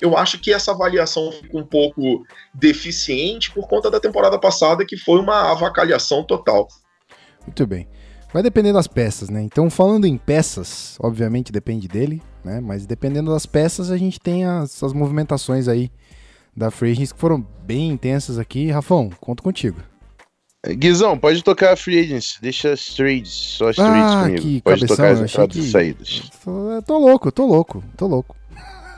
[0.01, 4.97] eu acho que essa avaliação fica um pouco deficiente por conta da temporada passada, que
[4.97, 6.69] foi uma avacalhação total.
[7.43, 7.89] Muito bem.
[8.33, 9.41] Vai depender das peças, né?
[9.41, 12.61] Então, falando em peças, obviamente depende dele, né?
[12.61, 15.91] Mas dependendo das peças, a gente tem as, as movimentações aí
[16.57, 18.71] da Free Agents que foram bem intensas aqui.
[18.71, 19.81] Rafão, conto contigo.
[20.67, 24.43] Guizão, pode tocar a Free Agents, deixa as trades, só as trades ah, comigo.
[24.43, 25.63] Que pode cabeção, tocar as entradas que...
[25.63, 26.23] e saídas.
[26.45, 28.35] Tô, tô louco, tô louco, tô louco.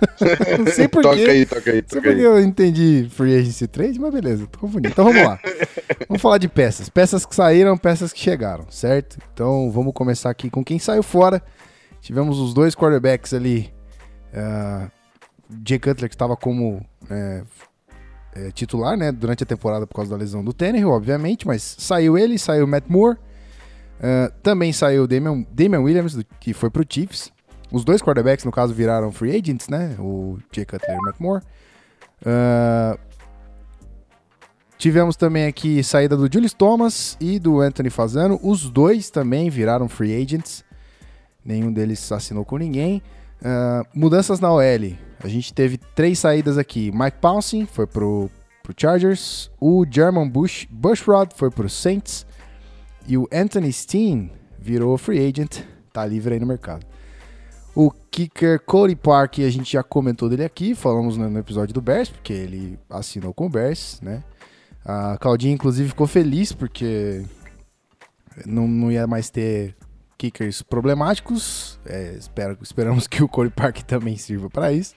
[0.58, 1.08] não sei porquê.
[1.08, 2.22] toca aí, toca aí, toca aí.
[2.22, 4.92] eu entendi Free Agency Trade, mas beleza, tô confundindo.
[4.92, 5.38] Então vamos lá.
[6.08, 6.88] vamos falar de peças.
[6.88, 9.18] Peças que saíram, peças que chegaram, certo?
[9.34, 11.42] Então vamos começar aqui com quem saiu fora.
[12.00, 13.70] Tivemos os dois quarterbacks ali.
[14.32, 14.88] Uh,
[15.66, 17.42] Jay Cutler, que estava como é,
[18.34, 22.16] é, titular, né, durante a temporada por causa da lesão do Tannehill, obviamente, mas saiu
[22.18, 23.16] ele, saiu o Matt Moore.
[23.98, 27.32] Uh, também saiu o Damian, Damian Williams, do, que foi pro Chiefs.
[27.72, 29.96] Os dois quarterbacks, no caso, viraram free agents, né?
[29.98, 31.42] O Jay Cutler e o Matt Moore.
[32.22, 32.98] Uh,
[34.78, 38.38] tivemos também aqui saída do Julius Thomas e do Anthony Fazano.
[38.42, 40.64] Os dois também viraram free agents.
[41.44, 43.02] Nenhum deles assinou com ninguém.
[43.42, 45.07] Uh, mudanças na OL.
[45.22, 46.90] A gente teve três saídas aqui.
[46.92, 48.30] Mike Pouncing foi pro,
[48.62, 49.50] pro Chargers.
[49.60, 52.26] O German Bush, Bushrod foi pro Saints.
[53.06, 55.62] E o Anthony Steen virou free agent.
[55.92, 56.86] Tá livre aí no mercado.
[57.74, 62.08] O kicker Cody Park, a gente já comentou dele aqui, falamos no, episódio do Bears,
[62.08, 64.24] porque ele assinou com o Bears, né?
[64.84, 67.24] A Claudinha, inclusive, ficou feliz porque
[68.44, 69.76] não, não ia mais ter
[70.18, 71.78] kickers problemáticos.
[71.86, 74.94] É, espero, esperamos que o Cody Park também sirva para isso.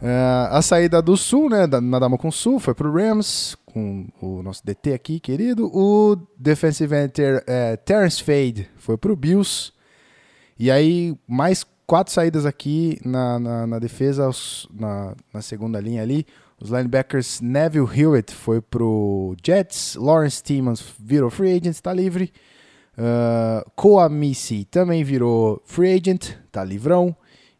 [0.00, 4.06] Uh, a saída do Sul, né, da, na Dama com Sul, foi pro Rams, com
[4.22, 5.66] o nosso DT aqui, querido.
[5.66, 9.72] O defensive end ter, é, Terrence Fade foi pro Bills.
[10.58, 16.02] E aí, mais quatro saídas aqui na, na, na defesa, os, na, na, segunda linha
[16.02, 16.24] ali.
[16.58, 22.32] Os linebackers Neville Hewitt foi pro Jets, Lawrence Timmons virou free agent, está livre.
[23.00, 27.16] Uh, Koamisi também virou free agent, tá livrão.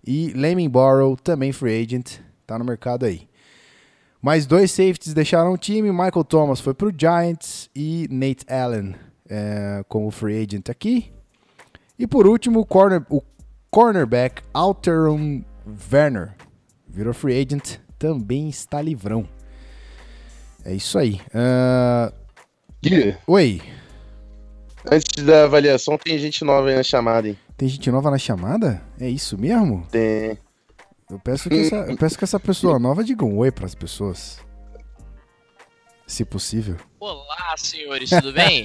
[0.07, 3.27] E Leming Borrow também free agent, tá no mercado aí.
[4.21, 5.91] Mais dois safeties deixaram o time.
[5.91, 8.95] Michael Thomas foi pro Giants e Nate Allen
[9.29, 11.11] é, como free agent aqui.
[11.99, 13.23] E por último, o, corner, o
[13.71, 15.43] cornerback Alterum
[15.91, 16.35] Werner
[16.87, 19.27] virou free agent, também está livrão.
[20.65, 21.21] É isso aí.
[21.35, 22.13] Uh...
[22.83, 23.63] Gui, Oi.
[24.85, 27.39] Antes da avaliação, tem gente nova aí na chamada, hein?
[27.57, 28.81] Tem gente nova na chamada?
[28.99, 29.87] É isso mesmo?
[29.91, 30.39] Tem.
[31.11, 33.75] Eu peço que essa, eu peço que essa pessoa nova diga um oi para as
[33.75, 34.39] pessoas.
[36.07, 36.77] Se possível.
[36.99, 38.65] Olá, senhores, tudo bem?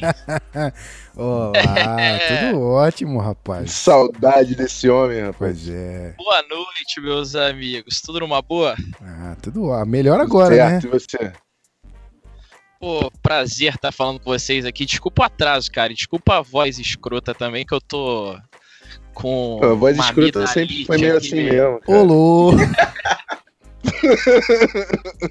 [1.15, 1.97] Olá,
[2.27, 3.71] tudo ótimo, rapaz.
[3.71, 5.37] Saudade desse homem, rapaz.
[5.37, 6.13] Pois é.
[6.17, 8.01] Boa noite, meus amigos.
[8.01, 8.75] Tudo numa boa?
[9.01, 9.85] Ah, tudo ó.
[9.85, 10.89] Melhor agora, certo, né?
[10.89, 11.33] E você?
[12.85, 14.85] Pô, prazer estar falando com vocês aqui.
[14.85, 15.91] Desculpa o atraso, cara.
[15.91, 18.37] Desculpa a voz escrota também, que eu tô
[19.11, 19.59] com.
[19.63, 21.79] a voz escrota sempre foi meio assim mesmo.
[21.87, 22.51] Olô!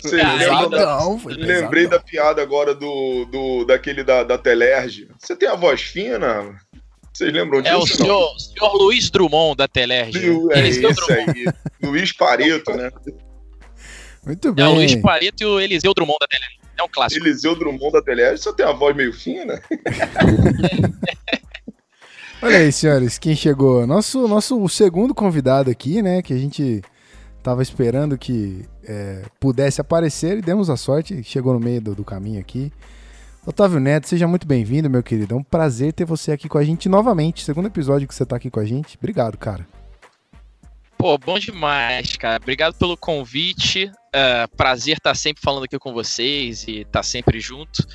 [0.03, 5.07] Você lembra Lembrei da piada agora do, do daquele da, da Telerge.
[5.17, 6.59] Você tem a voz fina?
[7.13, 7.73] Vocês lembram disso?
[7.73, 10.19] É o senhor, senhor Luiz Drummond da Telerge.
[10.51, 11.47] É Eliseu isso aí.
[11.81, 12.91] Luiz Pareto, né?
[14.27, 14.65] Muito bem.
[14.65, 16.64] É o Luiz Pareto e o Eliseu Drummond da Telerge.
[16.79, 17.25] É um clássico.
[17.25, 18.43] Eliseu Drummond da Telerge.
[18.43, 19.61] Você tem a voz meio fina?
[22.43, 23.87] Olha aí, senhores, quem chegou?
[23.87, 26.21] Nosso, nosso segundo convidado aqui, né?
[26.21, 26.83] Que a gente
[27.45, 31.23] Tava esperando que é, pudesse aparecer e demos a sorte.
[31.23, 32.73] Chegou no meio do, do caminho aqui.
[33.45, 35.35] Otávio Neto, seja muito bem-vindo, meu querido.
[35.35, 37.45] É um prazer ter você aqui com a gente novamente.
[37.45, 38.97] Segundo episódio que você tá aqui com a gente.
[38.97, 39.67] Obrigado, cara.
[40.97, 42.41] Pô, bom demais, cara.
[42.43, 43.91] Obrigado pelo convite.
[44.13, 47.87] É, prazer estar sempre falando aqui com vocês e estar sempre junto.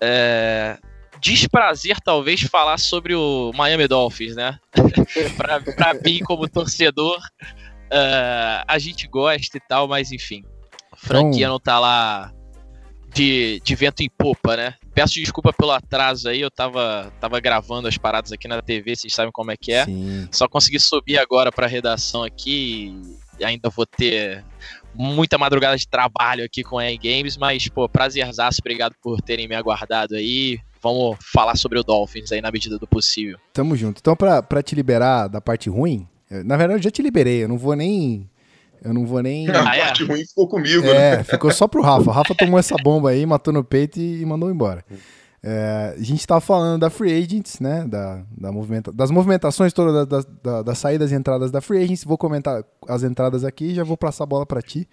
[0.00, 0.78] É,
[1.20, 4.58] desprazer, talvez, falar sobre o Miami Dolphins, né?
[5.36, 10.44] pra, pra mim, como torcedor, uh, a gente gosta e tal, mas enfim.
[10.92, 11.52] A franquia então...
[11.52, 12.32] não tá lá
[13.12, 14.74] de, de vento em popa, né?
[14.94, 19.12] Peço desculpa pelo atraso aí, eu tava, tava gravando as paradas aqui na TV, vocês
[19.12, 19.84] sabem como é que é.
[19.84, 20.28] Sim.
[20.30, 22.96] Só consegui subir agora pra redação aqui
[23.38, 24.44] e ainda vou ter
[24.94, 29.56] muita madrugada de trabalho aqui com a Games, mas, pô, prazerzaço, obrigado por terem me
[29.56, 30.58] aguardado aí.
[30.80, 33.38] Vamos falar sobre o Dolphins aí na medida do possível.
[33.52, 33.98] Tamo junto.
[33.98, 37.48] Então, pra, pra te liberar da parte ruim, na verdade eu já te liberei, eu
[37.48, 38.28] não vou nem.
[38.84, 39.48] Eu não vou nem.
[39.48, 39.80] A ah, é?
[39.80, 41.24] parte ruim ficou comigo, é, né?
[41.24, 42.10] ficou só pro Rafa.
[42.10, 44.84] O Rafa tomou essa bomba aí, matou no peito e mandou embora.
[45.42, 47.84] É, a gente tava falando da Free Agents, né?
[47.86, 52.04] Da, da movimenta das movimentações todas, das, das, das saídas e entradas da Free Agents.
[52.04, 54.86] Vou comentar as entradas aqui e já vou passar a bola para ti.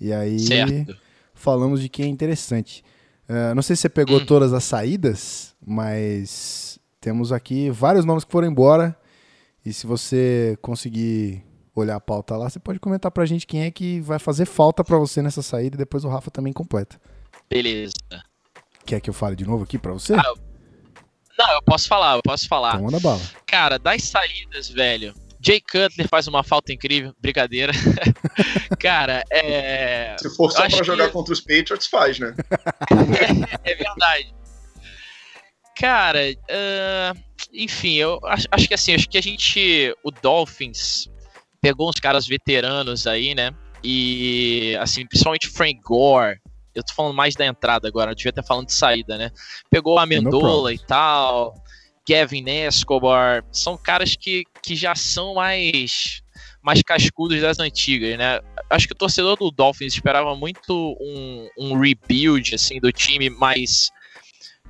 [0.00, 0.96] E aí certo.
[1.32, 2.84] falamos de quem é interessante.
[3.28, 4.26] Uh, não sei se você pegou hum.
[4.26, 8.96] todas as saídas, mas temos aqui vários nomes que foram embora.
[9.64, 13.70] E se você conseguir olhar a pauta lá, você pode comentar pra gente quem é
[13.70, 17.00] que vai fazer falta para você nessa saída e depois o Rafa também completa.
[17.48, 17.92] Beleza.
[18.84, 20.14] Quer que eu fale de novo aqui pra você?
[20.14, 20.34] Ah,
[21.38, 22.74] não, eu posso falar, eu posso falar.
[22.74, 23.20] Então manda bala.
[23.46, 27.72] Cara, das saídas, velho, Jay Cutler faz uma falta incrível, brincadeira.
[28.78, 30.16] Cara, é.
[30.18, 31.12] Se for só pra jogar que...
[31.12, 32.34] contra os Patriots, faz, né?
[33.64, 34.34] é, é verdade.
[35.76, 37.18] Cara, uh,
[37.52, 39.96] enfim, eu acho, acho, que assim, acho que a gente.
[40.04, 41.10] O Dolphins
[41.62, 43.54] pegou uns caras veteranos aí, né?
[43.82, 46.40] E, assim, principalmente Frank Gore.
[46.74, 49.30] Eu tô falando mais da entrada agora, eu devia estar falando de saída, né?
[49.70, 51.54] Pegou a Mendola e tal.
[52.04, 56.20] Kevin Escobar, são caras que, que já são mais
[56.62, 58.40] mais cascudos das antigas, né?
[58.70, 63.90] Acho que o torcedor do Dolphins esperava muito um, um rebuild assim do time, mas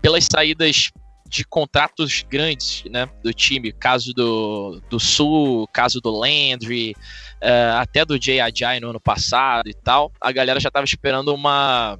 [0.01, 0.91] pelas saídas
[1.33, 6.95] de contratos grandes, né, do time, caso do, do Sul, caso do Landry,
[7.43, 11.35] uh, até do Jay Ajay no ano passado e tal, a galera já estava esperando
[11.35, 11.99] uma,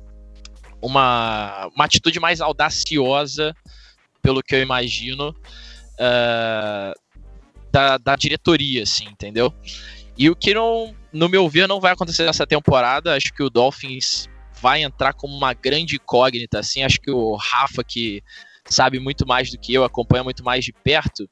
[0.83, 3.57] uma, uma atitude mais audaciosa
[4.21, 6.93] pelo que eu imagino, uh,
[7.73, 9.51] da, da diretoria, assim, entendeu?
[10.17, 13.17] E o que não, no meu ver, não vai acontecer nessa temporada.
[13.17, 14.29] Acho que o Dolphins
[14.61, 16.83] vai entrar como uma grande incógnita, assim.
[16.83, 18.23] Acho que o Rafa, que
[18.73, 21.29] sabe muito mais do que eu, acompanha muito mais de perto,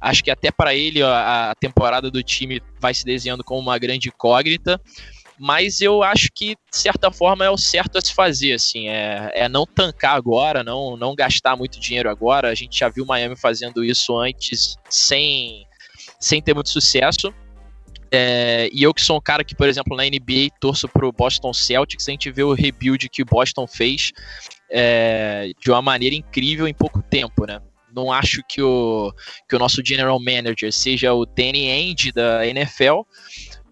[0.00, 3.78] acho que até para ele a, a temporada do time vai se desenhando como uma
[3.78, 4.80] grande incógnita
[5.38, 9.32] mas eu acho que, de certa forma, é o certo a se fazer, assim, é,
[9.34, 13.06] é não tancar agora, não, não gastar muito dinheiro agora, a gente já viu o
[13.06, 15.66] Miami fazendo isso antes, sem,
[16.20, 17.34] sem ter muito sucesso,
[18.12, 21.52] é, e eu que sou um cara que, por exemplo, na NBA torço pro Boston
[21.52, 24.12] Celtics, a gente vê o rebuild que o Boston fez
[24.70, 27.60] é, de uma maneira incrível em pouco tempo, né?
[27.94, 29.12] Não acho que o,
[29.48, 33.02] que o nosso general manager seja o Danny Ainge da NFL,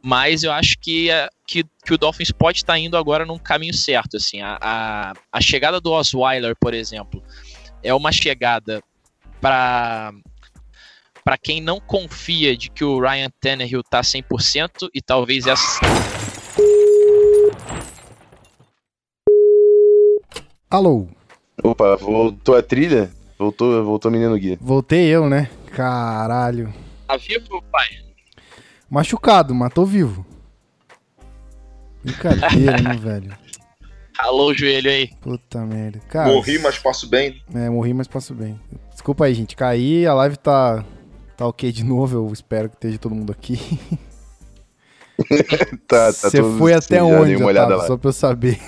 [0.03, 3.75] mas eu acho que, é, que, que o Dolphins pode estar indo agora num caminho
[3.75, 4.17] certo.
[4.17, 7.23] Assim, a, a, a chegada do Osweiler, por exemplo,
[7.83, 8.83] é uma chegada
[9.41, 10.13] para
[11.25, 15.79] para quem não confia de que o Ryan Tannehill tá 100% e talvez essa
[20.73, 21.07] Alô.
[21.63, 23.11] Opa, voltou a trilha?
[23.39, 24.57] Voltou, voltou o menino Gui.
[24.59, 25.51] Voltei eu, né?
[25.67, 26.73] Caralho.
[27.07, 27.85] Tá vivo, pai?
[28.89, 30.25] Machucado, matou vivo.
[32.03, 33.37] Brincadeira, né, velho?
[34.19, 35.11] Alô, o joelho aí.
[35.21, 36.01] Puta merda.
[36.09, 37.43] Cara, morri, mas passo bem.
[37.55, 38.59] É, morri, mas passo bem.
[38.93, 39.55] Desculpa aí, gente.
[39.55, 40.83] Caí, a live tá,
[41.37, 42.17] tá ok de novo.
[42.17, 43.59] Eu espero que esteja todo mundo aqui.
[45.87, 48.59] tá, tá Você foi até onde, Otávio, só pra eu saber.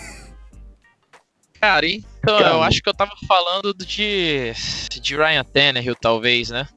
[1.65, 4.53] Cara, então, eu acho que eu tava falando de,
[5.01, 6.69] de Ryan Tannehill, talvez, né?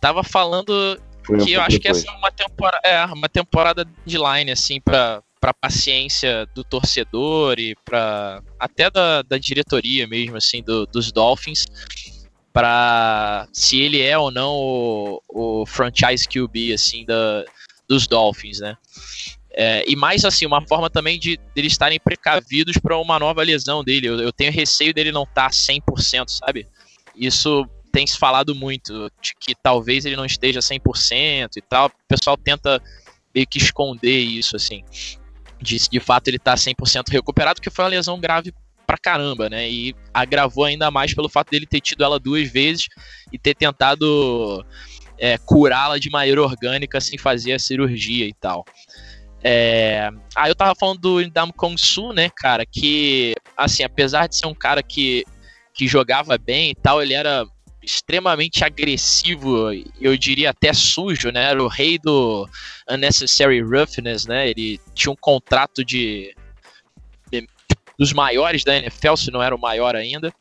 [0.00, 1.00] Tava falando
[1.44, 5.20] que eu acho que essa é uma temporada, é, uma temporada de line, assim, pra,
[5.40, 11.66] pra paciência do torcedor e pra, até da, da diretoria mesmo, assim, do, dos Dolphins,
[12.52, 17.44] para se ele é ou não o, o franchise QB, assim, da,
[17.88, 18.76] dos Dolphins, né?
[19.60, 23.42] É, e mais assim, uma forma também de, de eles estarem precavidos para uma nova
[23.42, 24.06] lesão dele.
[24.06, 26.64] Eu, eu, tenho receio dele não estar tá 100%, sabe?
[27.16, 31.86] Isso tem se falado muito, de que talvez ele não esteja 100% e tal.
[31.86, 32.80] O pessoal tenta
[33.34, 34.84] meio que esconder isso, assim.
[35.60, 38.54] De, de fato ele tá 100% recuperado, que foi uma lesão grave
[38.86, 39.68] pra caramba, né?
[39.68, 42.86] E agravou ainda mais pelo fato dele ter tido ela duas vezes
[43.32, 44.64] e ter tentado
[45.18, 48.64] é, curá-la de maneira orgânica sem fazer a cirurgia e tal.
[49.42, 50.10] É...
[50.34, 54.46] Ah, eu tava falando do Indam Kong Su, né, cara, que, assim, apesar de ser
[54.46, 55.24] um cara que
[55.78, 57.46] que jogava bem e tal, ele era
[57.80, 61.44] extremamente agressivo, eu diria até sujo, né?
[61.44, 62.48] Era o rei do
[62.90, 64.50] unnecessary roughness, né?
[64.50, 66.34] Ele tinha um contrato de,
[67.30, 67.46] de
[67.96, 70.34] dos maiores da NFL, se não era o maior ainda.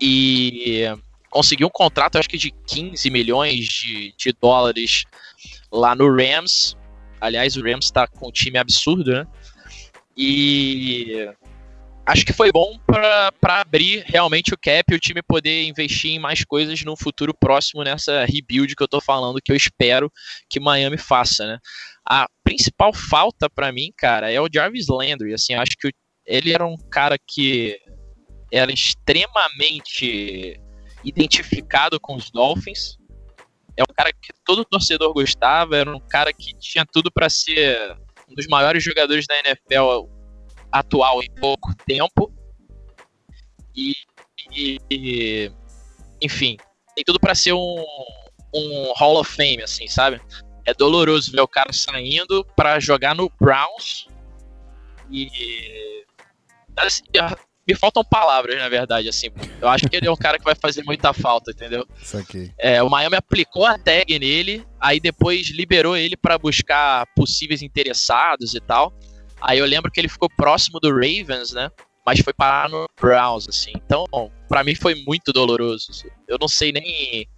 [0.00, 0.84] E
[1.30, 5.04] conseguiu um contrato, acho que de 15 milhões de, de dólares
[5.70, 6.76] lá no Rams.
[7.26, 9.26] Aliás, o Rams está com um time absurdo, né?
[10.16, 11.28] E
[12.06, 16.18] acho que foi bom para abrir realmente o cap e o time poder investir em
[16.18, 20.10] mais coisas no futuro próximo nessa rebuild que eu tô falando que eu espero
[20.48, 21.58] que Miami faça, né?
[22.08, 25.90] A principal falta para mim, cara, é o Jarvis Landry, assim, acho que
[26.24, 27.76] ele era um cara que
[28.52, 30.60] era extremamente
[31.04, 32.96] identificado com os Dolphins.
[33.76, 37.96] É um cara que todo torcedor gostava, era um cara que tinha tudo para ser
[38.28, 40.08] um dos maiores jogadores da NFL
[40.72, 42.32] atual em pouco tempo.
[43.74, 43.94] E,
[44.90, 45.52] e
[46.22, 46.56] enfim,
[46.94, 47.84] tem tudo para ser um,
[48.54, 50.20] um Hall of Fame, assim, sabe?
[50.64, 54.08] É doloroso ver o cara saindo para jogar no Browns
[55.10, 56.04] e
[56.76, 57.04] assim,
[57.66, 59.28] me faltam palavras, na verdade, assim.
[59.60, 61.86] Eu acho que ele é um cara que vai fazer muita falta, entendeu?
[62.00, 62.52] Isso aqui.
[62.58, 68.54] É, o Miami aplicou a tag nele, aí depois liberou ele para buscar possíveis interessados
[68.54, 68.96] e tal.
[69.40, 71.70] Aí eu lembro que ele ficou próximo do Ravens, né?
[72.04, 73.72] Mas foi parar no Browns, assim.
[73.74, 74.06] Então,
[74.48, 75.88] para mim foi muito doloroso.
[75.90, 76.08] Assim.
[76.28, 77.28] Eu não sei nem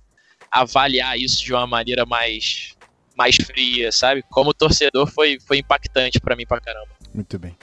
[0.50, 2.76] avaliar isso de uma maneira mais,
[3.16, 4.22] mais fria, sabe?
[4.30, 6.90] Como torcedor foi, foi impactante para mim pra caramba.
[7.14, 7.56] Muito bem.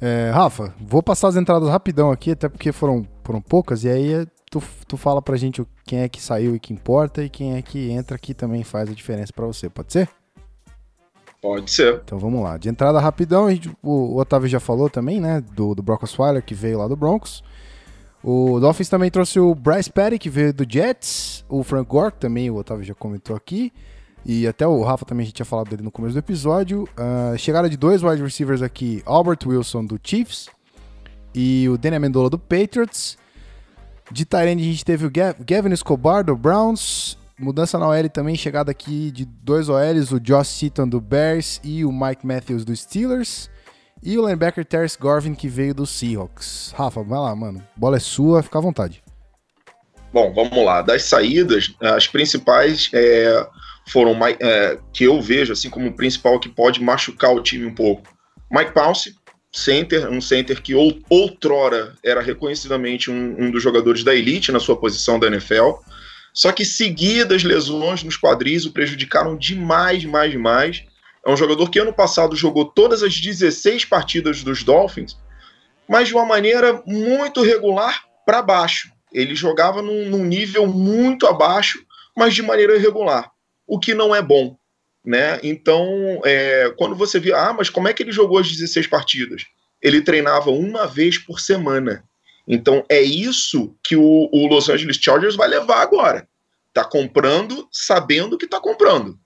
[0.00, 4.26] É, Rafa, vou passar as entradas rapidão aqui, até porque foram, foram poucas, e aí
[4.50, 7.62] tu, tu fala pra gente quem é que saiu e que importa, e quem é
[7.62, 10.08] que entra aqui também faz a diferença para você, pode ser?
[11.44, 12.00] Pode ser.
[12.02, 12.56] Então vamos lá.
[12.56, 13.48] De entrada rapidão,
[13.82, 15.42] o, Otávio já falou também, né?
[15.52, 17.44] Do, do Brock Osweiler, que veio lá do Broncos.
[18.22, 21.44] O Dolphins também trouxe o Bryce Petty, que veio do Jets.
[21.46, 23.70] O Frank Gore, também o Otávio já comentou aqui.
[24.26, 26.88] E até o Rafa também a gente tinha falado dele no começo do episódio.
[26.98, 30.48] Uh, chegada de dois wide receivers aqui: Albert Wilson do Chiefs
[31.34, 33.18] e o Danny Amendola do Patriots.
[34.10, 38.70] De Tyrande a gente teve o Gavin Escobar do Browns Mudança na OL também, chegada
[38.70, 43.50] aqui de dois OLs, o Josh Seaton do Bears e o Mike Matthews do Steelers.
[44.00, 46.72] E o linebacker Terrence Garvin, que veio do Seahawks.
[46.76, 47.60] Rafa, vai lá, mano.
[47.74, 49.02] Bola é sua, fica à vontade.
[50.12, 50.80] Bom, vamos lá.
[50.80, 53.48] Das saídas, as principais é,
[53.88, 57.74] foram é, que eu vejo assim como o principal que pode machucar o time um
[57.74, 58.02] pouco.
[58.50, 59.14] Mike Pounce,
[59.52, 60.74] center, um center que
[61.08, 65.72] outrora era reconhecidamente um, um dos jogadores da elite na sua posição da NFL
[66.34, 70.84] só que seguidas lesões nos quadris o prejudicaram demais, demais, demais.
[71.24, 75.16] É um jogador que ano passado jogou todas as 16 partidas dos Dolphins,
[75.88, 78.90] mas de uma maneira muito regular para baixo.
[79.12, 83.30] Ele jogava num, num, nível muito abaixo, mas de maneira irregular,
[83.66, 84.56] o que não é bom.
[85.04, 85.38] Né?
[85.42, 85.86] Então,
[86.24, 89.42] é, quando você vê, ah, mas como é que ele jogou as 16 partidas?
[89.82, 92.04] Ele treinava uma vez por semana.
[92.46, 96.28] Então é isso que o, o Los Angeles Chargers vai levar agora.
[96.72, 99.18] Tá comprando sabendo que tá comprando.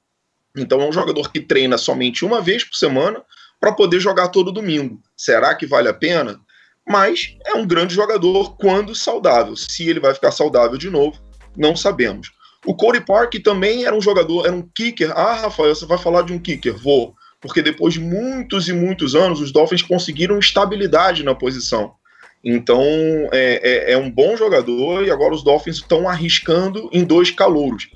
[0.57, 3.22] Então é um jogador que treina somente uma vez por semana
[3.61, 5.01] para poder jogar todo domingo.
[5.16, 6.41] Será que vale a pena?
[6.86, 9.57] Mas é um grande jogador quando saudável.
[9.57, 11.20] Se ele vai ficar saudável de novo,
[11.57, 12.30] não sabemos.
[12.69, 15.11] O Corey Park também era um jogador, era um kicker.
[15.16, 16.77] Ah, Rafael, você vai falar de um kicker?
[16.77, 17.14] Vou.
[17.41, 21.95] Porque depois de muitos e muitos anos, os Dolphins conseguiram estabilidade na posição.
[22.45, 22.83] Então
[23.33, 27.89] é, é, é, um bom jogador e agora os Dolphins estão arriscando em dois calouros.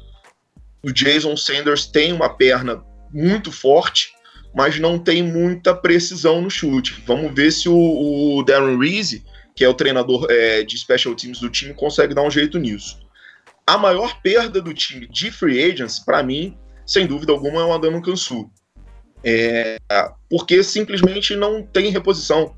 [0.82, 4.14] O Jason Sanders tem uma perna muito forte,
[4.54, 7.02] mas não tem muita precisão no chute.
[7.06, 9.22] Vamos ver se o, o Darren Reese,
[9.54, 13.01] que é o treinador é, de special teams do time, consegue dar um jeito nisso.
[13.66, 16.56] A maior perda do time de free agents, para mim,
[16.86, 18.50] sem dúvida alguma, é o Adamo Kansu.
[19.24, 19.78] É,
[20.28, 22.54] porque simplesmente não tem reposição.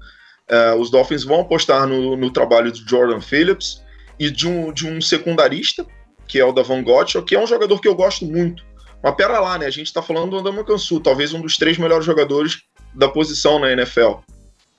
[0.51, 3.83] Uh, os Dolphins vão apostar no, no, trabalho do Jordan Phillips
[4.19, 5.87] e de um, de um secundarista,
[6.27, 8.65] que é o Davon Gottschall, que é um jogador que eu gosto muito.
[9.03, 9.67] Mas pera lá, né?
[9.67, 12.63] A gente tá falando do Andama Kansu, talvez um dos três melhores jogadores
[12.95, 14.21] da posição na NFL.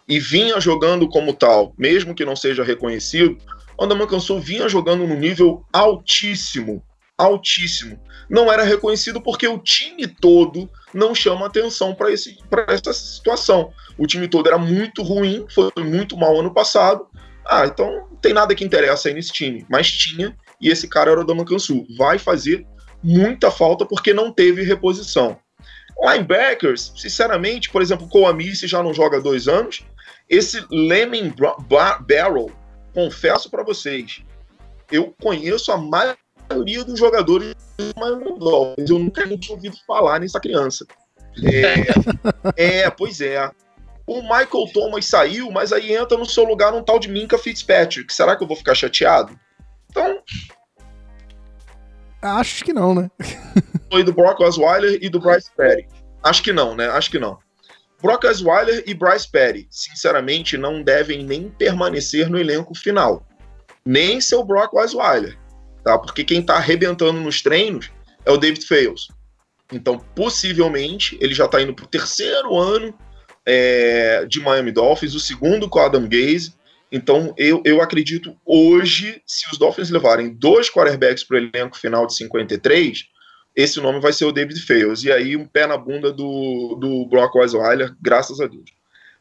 [0.07, 3.37] E vinha jogando como tal, mesmo que não seja reconhecido,
[3.77, 6.83] o Andama Kansu vinha jogando num nível altíssimo,
[7.17, 7.99] altíssimo.
[8.29, 13.71] Não era reconhecido porque o time todo não chama atenção para essa situação.
[13.97, 17.07] O time todo era muito ruim, foi muito mal ano passado.
[17.45, 19.65] Ah, então não tem nada que interessa aí nesse time.
[19.69, 21.85] Mas tinha, e esse cara era o Daman Kansu.
[21.97, 22.65] Vai fazer
[23.03, 25.37] muita falta porque não teve reposição.
[26.01, 29.85] Linebackers, sinceramente, por exemplo, o Coamisi já não joga há dois anos.
[30.29, 31.31] Esse Lemon
[32.07, 32.51] Barrel
[32.93, 34.23] confesso para vocês,
[34.91, 38.89] eu conheço a maioria dos jogadores do Dolphins.
[38.89, 40.85] Eu nunca tinha ouvido falar nessa criança.
[42.57, 43.51] É, é, pois é.
[44.07, 48.13] O Michael Thomas saiu, mas aí entra no seu lugar um tal de Minka Fitzpatrick.
[48.13, 49.37] Será que eu vou ficar chateado?
[49.89, 50.19] Então.
[52.21, 53.09] Acho que não, né?
[53.91, 55.87] Foi do Brock Osweiler e do Bryce Petty.
[56.23, 56.87] Acho que não, né?
[56.87, 57.37] Acho que não.
[58.01, 63.25] Brock Osweiler e Bryce Petty, sinceramente, não devem nem permanecer no elenco final.
[63.85, 65.37] Nem seu Brock Osweiler,
[65.83, 65.97] tá?
[65.97, 67.91] Porque quem tá arrebentando nos treinos
[68.25, 69.07] é o David Fales.
[69.71, 72.93] Então, possivelmente, ele já tá indo pro terceiro ano
[73.45, 76.53] é, de Miami Dolphins, o segundo com Adam Gaze.
[76.91, 82.05] Então, eu, eu acredito hoje, se os Dolphins levarem dois quarterbacks para o elenco final
[82.05, 83.05] de 53,
[83.55, 85.03] esse nome vai ser o David Fales.
[85.03, 88.69] E aí, um pé na bunda do, do Brock Osweiler, graças a Deus.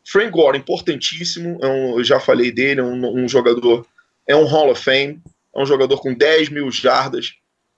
[0.05, 3.87] Frank Gore, importantíssimo, é um, eu já falei dele, é um, um, jogador,
[4.27, 5.23] é um Hall of Fame,
[5.55, 7.35] é um jogador com 10 mil jardas,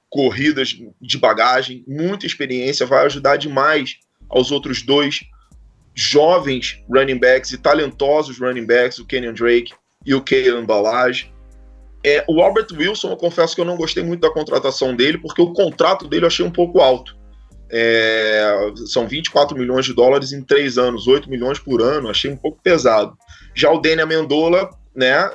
[0.08, 3.98] corridas de bagagem, muita experiência, vai ajudar demais
[4.28, 5.24] aos outros dois
[5.94, 9.72] jovens running backs e talentosos running backs, o Kenyon Drake
[10.04, 11.32] e o Kalen Ballage.
[12.04, 15.42] É, o Albert Wilson, eu confesso que eu não gostei muito da contratação dele, porque
[15.42, 17.16] o contrato dele eu achei um pouco alto.
[17.68, 22.36] É, são 24 milhões de dólares em três anos, 8 milhões por ano, achei um
[22.36, 23.16] pouco pesado.
[23.54, 25.30] Já o Daniel Amendola, né?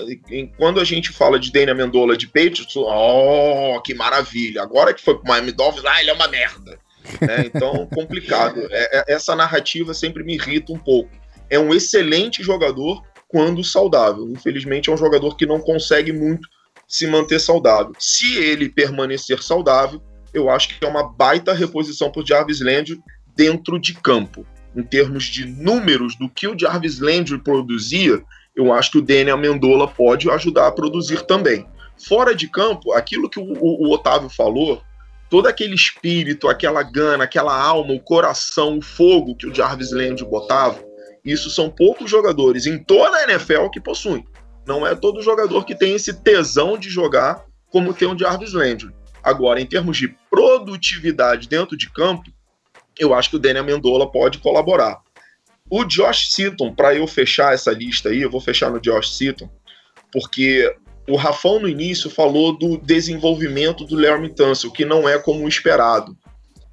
[0.58, 4.64] Quando a gente fala de Daniel Amendola de Patriots, oh, que maravilha!
[4.64, 6.80] Agora que foi pro Miami Dolphins, ah, ele é uma merda.
[7.20, 7.46] Né?
[7.46, 8.62] Então, complicado.
[8.72, 11.10] É, é, essa narrativa sempre me irrita um pouco.
[11.50, 14.30] É um excelente jogador quando saudável.
[14.30, 16.48] Infelizmente, é um jogador que não consegue muito
[16.88, 17.94] se manter saudável.
[17.98, 20.02] Se ele permanecer saudável,
[20.34, 23.00] eu acho que é uma baita reposição para o Jarvis Landry
[23.36, 24.46] dentro de campo.
[24.76, 28.22] Em termos de números do que o Jarvis Landry produzia,
[28.56, 31.66] eu acho que o Daniel Amendola pode ajudar a produzir também.
[31.98, 34.82] Fora de campo, aquilo que o, o, o Otávio falou
[35.30, 40.26] todo aquele espírito, aquela gana, aquela alma, o coração, o fogo que o Jarvis Landry
[40.26, 40.84] botava,
[41.24, 44.26] isso são poucos jogadores em toda a NFL que possuem.
[44.66, 48.92] Não é todo jogador que tem esse tesão de jogar como tem o Jarvis Landry.
[49.24, 52.30] Agora, em termos de produtividade dentro de campo,
[53.00, 55.00] eu acho que o Daniel Mendola pode colaborar.
[55.70, 59.50] O Josh Seaton, para eu fechar essa lista aí, eu vou fechar no Josh Seaton,
[60.12, 60.76] porque
[61.08, 66.18] o Rafão no início falou do desenvolvimento do Larry Tunsil, que não é como esperado.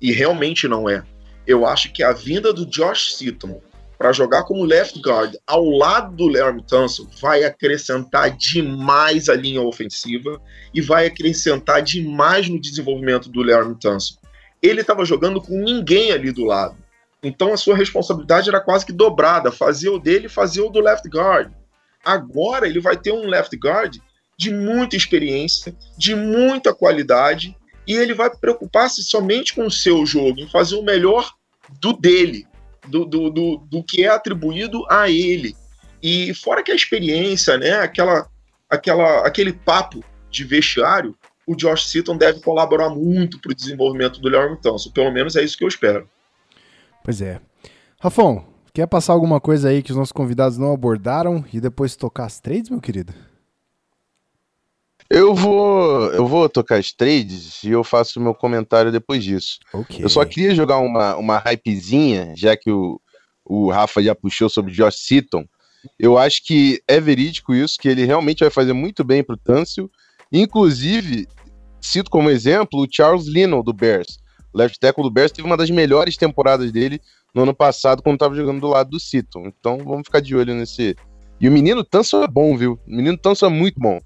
[0.01, 1.03] E realmente não é.
[1.47, 3.61] Eu acho que a vinda do Josh Seaton
[3.99, 9.61] para jogar como left guard ao lado do Larry Tunsil vai acrescentar demais a linha
[9.61, 10.41] ofensiva
[10.73, 14.17] e vai acrescentar demais no desenvolvimento do Larry Tunsil.
[14.63, 16.77] Ele estava jogando com ninguém ali do lado.
[17.23, 21.09] Então a sua responsabilidade era quase que dobrada, fazer o dele fazer o do left
[21.09, 21.53] guard.
[22.05, 23.97] Agora ele vai ter um left guard
[24.37, 30.39] de muita experiência, de muita qualidade, e ele vai preocupar-se somente com o seu jogo,
[30.39, 31.33] em fazer o melhor
[31.81, 32.47] do dele,
[32.89, 35.55] do, do, do, do, que é atribuído a ele.
[36.03, 38.29] E fora que a experiência, né, aquela,
[38.69, 41.17] aquela, aquele papo de vestiário,
[41.47, 44.91] o Josh Seaton deve colaborar muito para o desenvolvimento do Leon Thompson.
[44.91, 46.09] Pelo menos é isso que eu espero.
[47.03, 47.41] Pois é.
[48.01, 52.27] Rafão, quer passar alguma coisa aí que os nossos convidados não abordaram e depois tocar
[52.27, 53.15] as trades, meu querido?
[55.11, 59.59] Eu vou, eu vou tocar as trades e eu faço o meu comentário depois disso.
[59.73, 60.05] Okay.
[60.05, 63.01] Eu só queria jogar uma, uma hypezinha, já que o,
[63.45, 65.47] o Rafa já puxou sobre Josh Seaton.
[65.99, 69.91] Eu acho que é verídico isso, que ele realmente vai fazer muito bem pro Tâncio.
[70.31, 71.27] Inclusive,
[71.81, 74.19] cito como exemplo o Charles Lino do Bears.
[74.53, 77.01] O left tackle do Bears teve uma das melhores temporadas dele
[77.35, 79.47] no ano passado, quando estava jogando do lado do Seaton.
[79.47, 80.95] Então vamos ficar de olho nesse.
[81.41, 82.79] E o menino Tâncio é bom, viu?
[82.87, 84.01] O menino Tâncio é muito bom.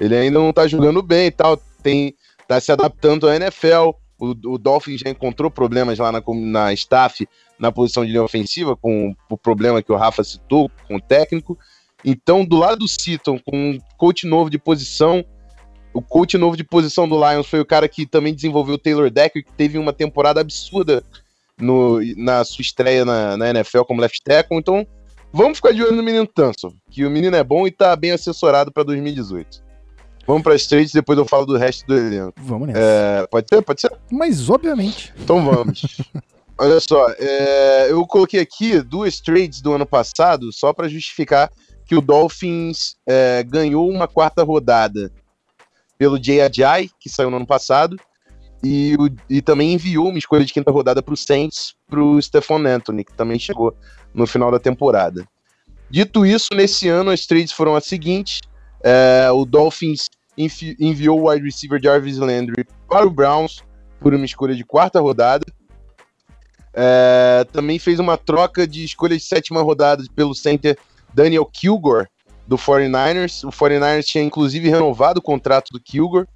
[0.00, 2.14] Ele ainda não tá jogando bem e tal, tem,
[2.46, 3.90] tá se adaptando à NFL.
[4.18, 7.28] O, o Dolphins já encontrou problemas lá na, na staff,
[7.58, 11.58] na posição de linha ofensiva, com o problema que o Rafa citou com o técnico.
[12.04, 15.24] Então, do lado do Seaton, com um coach novo de posição,
[15.92, 19.10] o coach novo de posição do Lions foi o cara que também desenvolveu o Taylor
[19.10, 21.02] Decker, que teve uma temporada absurda
[21.60, 24.58] no, na sua estreia na, na NFL como left tackle.
[24.58, 24.86] Então,
[25.32, 28.12] vamos ficar de olho no menino Tanson, que o menino é bom e tá bem
[28.12, 29.67] assessorado para 2018.
[30.28, 32.34] Vamos para as trades depois eu falo do resto do elenco.
[32.36, 32.78] Vamos nessa.
[32.78, 33.62] É, pode ser?
[33.62, 33.90] Pode ser?
[34.12, 35.10] Mas, obviamente.
[35.18, 35.80] Então vamos.
[36.60, 41.50] Olha só, é, eu coloquei aqui duas trades do ano passado só para justificar
[41.86, 45.10] que o Dolphins é, ganhou uma quarta rodada
[45.96, 47.96] pelo Jay Ajay, que saiu no ano passado,
[48.62, 52.20] e, o, e também enviou uma escolha de quinta rodada para o Saints, para o
[52.20, 53.74] Stephon Anthony, que também chegou
[54.12, 55.26] no final da temporada.
[55.88, 58.40] Dito isso, nesse ano as trades foram as seguintes:
[58.84, 60.08] é, o Dolphins
[60.38, 63.62] envi enviou o wide receiver Jarvis Landry para o Browns
[64.00, 65.44] por uma escolha de quarta rodada.
[66.72, 70.78] É, também fez uma troca de escolha de sétima rodada pelo center
[71.12, 72.06] Daniel Kilgore,
[72.46, 73.46] do 49ers.
[73.46, 76.28] O 49ers tinha inclusive renovado o contrato do Kilgore.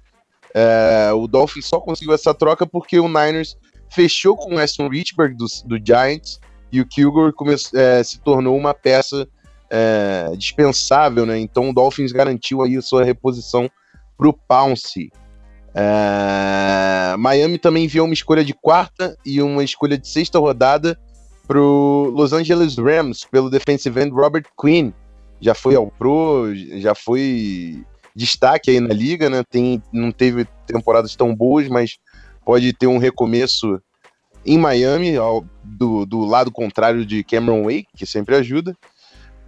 [0.53, 3.57] É, o Dolphins só conseguiu essa troca porque o Niners
[3.89, 6.39] fechou com o Aston Richburg do, do Giants
[6.71, 7.33] e o Kilgore
[7.73, 9.27] é, se tornou uma peça
[9.69, 11.39] é, dispensável, né?
[11.39, 13.69] Então o Dolphins garantiu aí a sua reposição
[14.23, 15.11] para o Pounce.
[15.75, 20.97] É, Miami também enviou uma escolha de quarta e uma escolha de sexta rodada
[21.45, 24.91] para o Los Angeles Rams pelo defensive end Robert Quinn.
[25.41, 27.83] Já foi ao Pro, já foi
[28.15, 29.43] destaque aí na liga, né?
[29.49, 31.97] Tem, não teve temporadas tão boas, mas
[32.45, 33.81] pode ter um recomeço
[34.45, 38.77] em Miami, ao, do, do lado contrário de Cameron Wake, que sempre ajuda.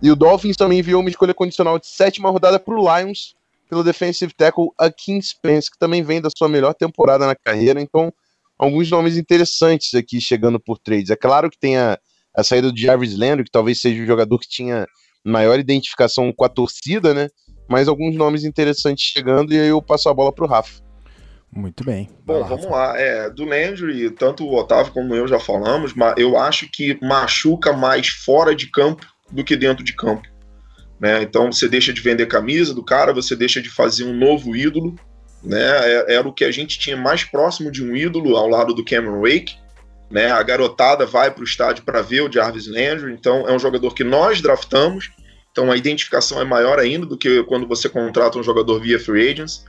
[0.02, 3.35] E o Dolphins também enviou uma escolha condicional de sétima rodada para o Lions
[3.70, 7.82] pelo defensive tackle Akin Spence, que também vem da sua melhor temporada na carreira.
[7.82, 8.14] Então,
[8.58, 11.10] alguns nomes interessantes aqui chegando por trades.
[11.10, 11.98] É claro que tem a,
[12.36, 14.86] a saída do Jarvis Landry, que talvez seja o jogador que tinha
[15.24, 17.30] maior identificação com a torcida, né?
[17.68, 20.86] Mas alguns nomes interessantes chegando e aí eu passo a bola para o Rafa.
[21.52, 22.10] Muito bem.
[22.24, 23.00] Bom, lá, vamos lá.
[23.00, 27.72] É, do Landry, tanto o Otávio como eu já falamos, mas eu acho que machuca
[27.72, 30.28] mais fora de campo do que dentro de campo.
[31.00, 31.22] Né?
[31.22, 34.96] Então você deixa de vender camisa do cara, você deixa de fazer um novo ídolo.
[35.44, 35.60] Né?
[35.60, 38.84] É, era o que a gente tinha mais próximo de um ídolo ao lado do
[38.84, 39.56] Cameron Wake.
[40.10, 40.32] Né?
[40.32, 43.94] A garotada vai para o estádio para ver o Jarvis Landry, então é um jogador
[43.94, 45.12] que nós draftamos,
[45.52, 49.32] então a identificação é maior ainda do que quando você contrata um jogador via free
[49.32, 49.66] agents.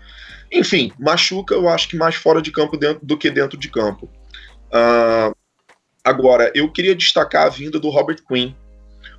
[0.53, 4.11] Enfim, machuca, eu acho que mais fora de campo dentro, do que dentro de campo.
[4.69, 5.35] Uh,
[6.05, 8.53] agora, eu queria destacar a vinda do Robert Quinn,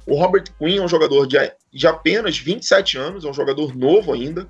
[0.07, 1.37] o Robert Quinn é um jogador de,
[1.71, 4.49] de apenas 27 anos, é um jogador novo ainda.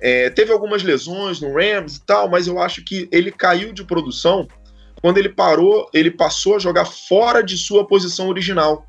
[0.00, 3.84] É, teve algumas lesões no Rams e tal, mas eu acho que ele caiu de
[3.84, 4.48] produção
[5.00, 8.86] quando ele parou, ele passou a jogar fora de sua posição original.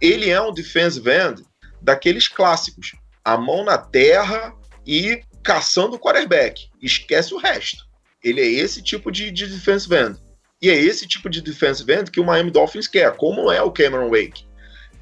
[0.00, 1.44] Ele é um defensive end
[1.82, 2.94] daqueles clássicos,
[3.24, 4.54] a mão na terra
[4.86, 6.68] e caçando o quarterback.
[6.80, 7.84] Esquece o resto.
[8.22, 10.18] Ele é esse tipo de, de defensive end.
[10.62, 13.70] E é esse tipo de defensive end que o Miami Dolphins quer, como é o
[13.70, 14.46] Cameron Wake.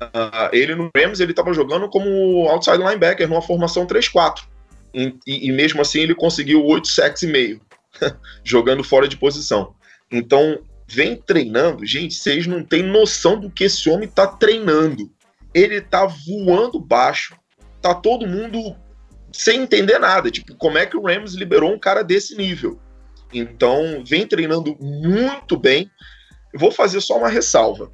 [0.00, 4.42] Uh, ele no Rams ele estava jogando como outside linebacker numa formação 3-4.
[4.94, 7.60] E, e, mesmo assim ele conseguiu 8 sacks e meio,
[8.42, 9.74] jogando fora de posição.
[10.10, 15.10] Então, vem treinando, gente, vocês não têm noção do que esse homem está treinando.
[15.52, 17.36] Ele está voando baixo,
[17.82, 18.74] tá todo mundo
[19.32, 22.80] sem entender nada, tipo, como é que o Rams liberou um cara desse nível?
[23.32, 25.90] Então, vem treinando muito bem.
[26.52, 27.90] Eu vou fazer só uma ressalva.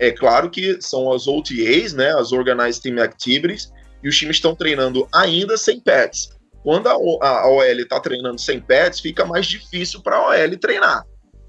[0.00, 3.70] É claro que são as OTAs, né, as Organized Team Activities,
[4.02, 6.30] e os times estão treinando ainda sem pets.
[6.62, 11.04] Quando a, a, OL está treinando sem pets, fica mais difícil para a OL treinar.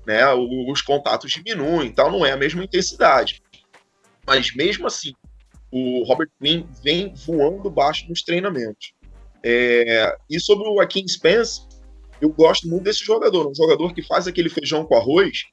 [0.06, 0.22] Né?
[0.70, 3.42] Os contatos diminuem, tal, não é a mesma intensidade.
[4.28, 5.14] Mas mesmo assim,
[5.72, 8.92] o Robert Quinn vem voando baixo nos treinamentos.
[9.42, 11.62] É, e sobre o Akin Spence,
[12.20, 15.46] eu gosto muito desse jogador, um jogador que faz aquele feijão com arroz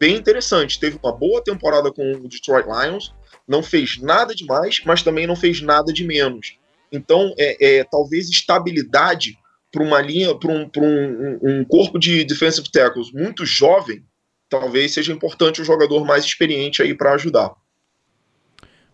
[0.00, 0.80] bem interessante.
[0.80, 3.14] Teve uma boa temporada com o Detroit Lions,
[3.46, 6.58] não fez nada de mais, mas também não fez nada de menos.
[6.90, 9.38] Então, é, é talvez estabilidade
[9.70, 14.04] para uma linha, para um, um, um corpo de defensive tackles muito jovem,
[14.48, 17.54] talvez seja importante um jogador mais experiente aí para ajudar.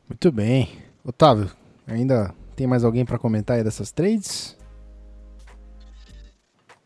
[0.08, 0.68] Muito bem.
[1.02, 1.50] Otávio,
[1.86, 4.55] ainda tem mais alguém para comentar aí dessas trades?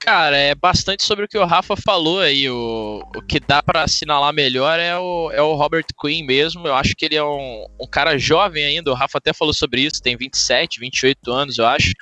[0.01, 2.49] Cara, é bastante sobre o que o Rafa falou aí.
[2.49, 6.67] O, o que dá para assinalar melhor é o, é o Robert Quinn mesmo.
[6.67, 8.91] Eu acho que ele é um, um cara jovem ainda.
[8.91, 11.93] O Rafa até falou sobre isso, tem 27, 28 anos, eu acho.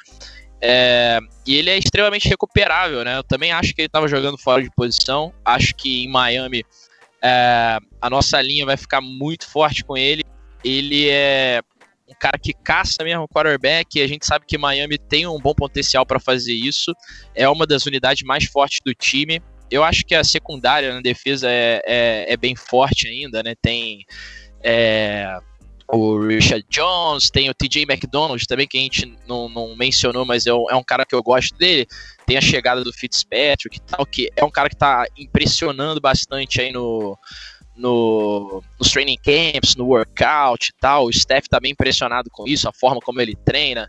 [0.60, 3.18] É, e ele é extremamente recuperável, né?
[3.18, 5.34] Eu também acho que ele estava jogando fora de posição.
[5.44, 6.64] Acho que em Miami
[7.20, 10.22] é, a nossa linha vai ficar muito forte com ele.
[10.62, 11.62] Ele é
[12.08, 15.38] um cara que caça mesmo o quarterback, e a gente sabe que Miami tem um
[15.38, 16.94] bom potencial para fazer isso,
[17.34, 19.42] é uma das unidades mais fortes do time.
[19.70, 23.54] Eu acho que a secundária na defesa é, é, é bem forte ainda, né?
[23.60, 24.06] Tem
[24.62, 25.38] é,
[25.86, 30.46] o Richard Jones, tem o TJ McDonald também, que a gente não, não mencionou, mas
[30.46, 31.86] é um, é um, cara que eu gosto dele.
[32.26, 36.60] Tem a chegada do Fitzpatrick e tal, que é um cara que está impressionando bastante
[36.60, 37.18] aí no,
[37.78, 41.06] no, nos training camps, no workout e tal.
[41.06, 43.88] O Steph tá bem impressionado com isso, a forma como ele treina.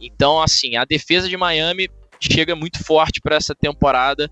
[0.00, 1.88] Então, assim, a defesa de Miami
[2.20, 4.28] chega muito forte para essa temporada.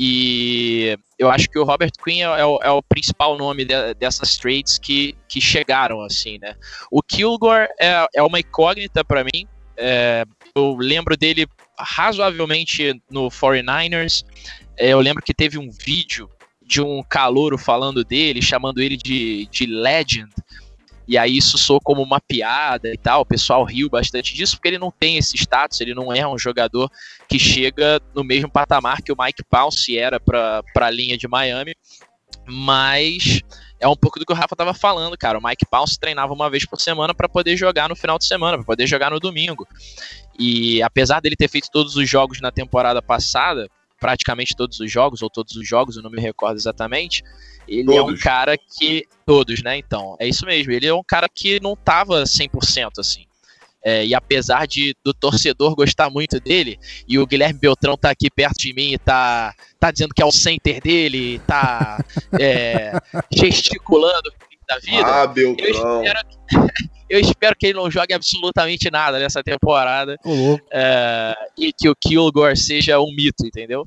[0.00, 3.94] E eu acho que o Robert Quinn é, é, o, é o, principal nome de,
[3.94, 6.54] dessas trades que, que chegaram, assim, né?
[6.88, 9.46] O Kilgore é, é uma incógnita para mim.
[9.76, 10.24] É,
[10.54, 14.24] eu lembro dele razoavelmente no 49ers.
[14.76, 16.30] É, eu lembro que teve um vídeo
[16.68, 20.30] de um calouro falando dele, chamando ele de, de legend.
[21.08, 23.22] E aí isso soou como uma piada e tal.
[23.22, 26.38] O pessoal riu bastante disso, porque ele não tem esse status, ele não é um
[26.38, 26.90] jogador
[27.26, 31.74] que chega no mesmo patamar que o Mike Pounce era para a linha de Miami.
[32.46, 33.40] Mas
[33.80, 35.38] é um pouco do que o Rafa tava falando, cara.
[35.38, 38.58] O Mike Pounce treinava uma vez por semana para poder jogar no final de semana,
[38.58, 39.66] para poder jogar no domingo.
[40.38, 45.22] E apesar dele ter feito todos os jogos na temporada passada, praticamente todos os jogos,
[45.22, 47.22] ou todos os jogos, eu não me recordo exatamente,
[47.66, 47.98] ele todos.
[47.98, 49.04] é um cara que.
[49.26, 49.76] Todos, né?
[49.76, 50.72] Então, é isso mesmo.
[50.72, 53.26] Ele é um cara que não tava 100% assim.
[53.84, 58.28] É, e apesar de do torcedor gostar muito dele, e o Guilherme Beltrão tá aqui
[58.28, 62.04] perto de mim e tá, tá dizendo que é o center dele, tá
[62.40, 62.92] é,
[63.32, 64.32] gesticulando
[64.68, 65.06] da vida.
[65.06, 65.66] Ah, Beltrão.
[65.66, 66.28] Eu espero,
[67.08, 70.16] eu espero, que ele não jogue absolutamente nada nessa temporada.
[70.24, 70.58] Uhum.
[70.70, 73.86] É, e que o Kilgore seja um mito, entendeu?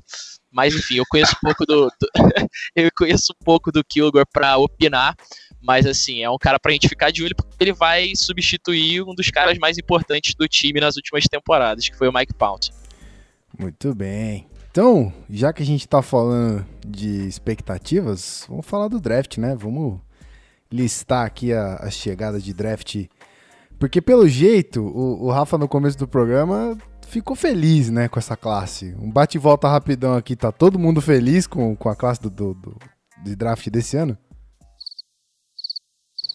[0.50, 2.08] Mas enfim, eu conheço um pouco do, do
[2.76, 5.14] eu conheço um pouco do Kilgore para opinar,
[5.62, 9.14] mas assim, é um cara pra gente ficar de olho porque ele vai substituir um
[9.14, 12.70] dos caras mais importantes do time nas últimas temporadas, que foi o Mike Pounce.
[13.58, 14.46] Muito bem.
[14.70, 19.54] Então, já que a gente tá falando de expectativas, vamos falar do draft, né?
[19.54, 20.00] Vamos
[20.72, 23.04] listar aqui a, as chegadas de draft.
[23.78, 26.76] Porque pelo jeito, o, o Rafa no começo do programa
[27.08, 28.94] ficou feliz, né, com essa classe.
[28.98, 32.30] Um bate e volta rapidão aqui, tá todo mundo feliz com, com a classe do,
[32.30, 32.76] do, do
[33.22, 34.16] de draft desse ano?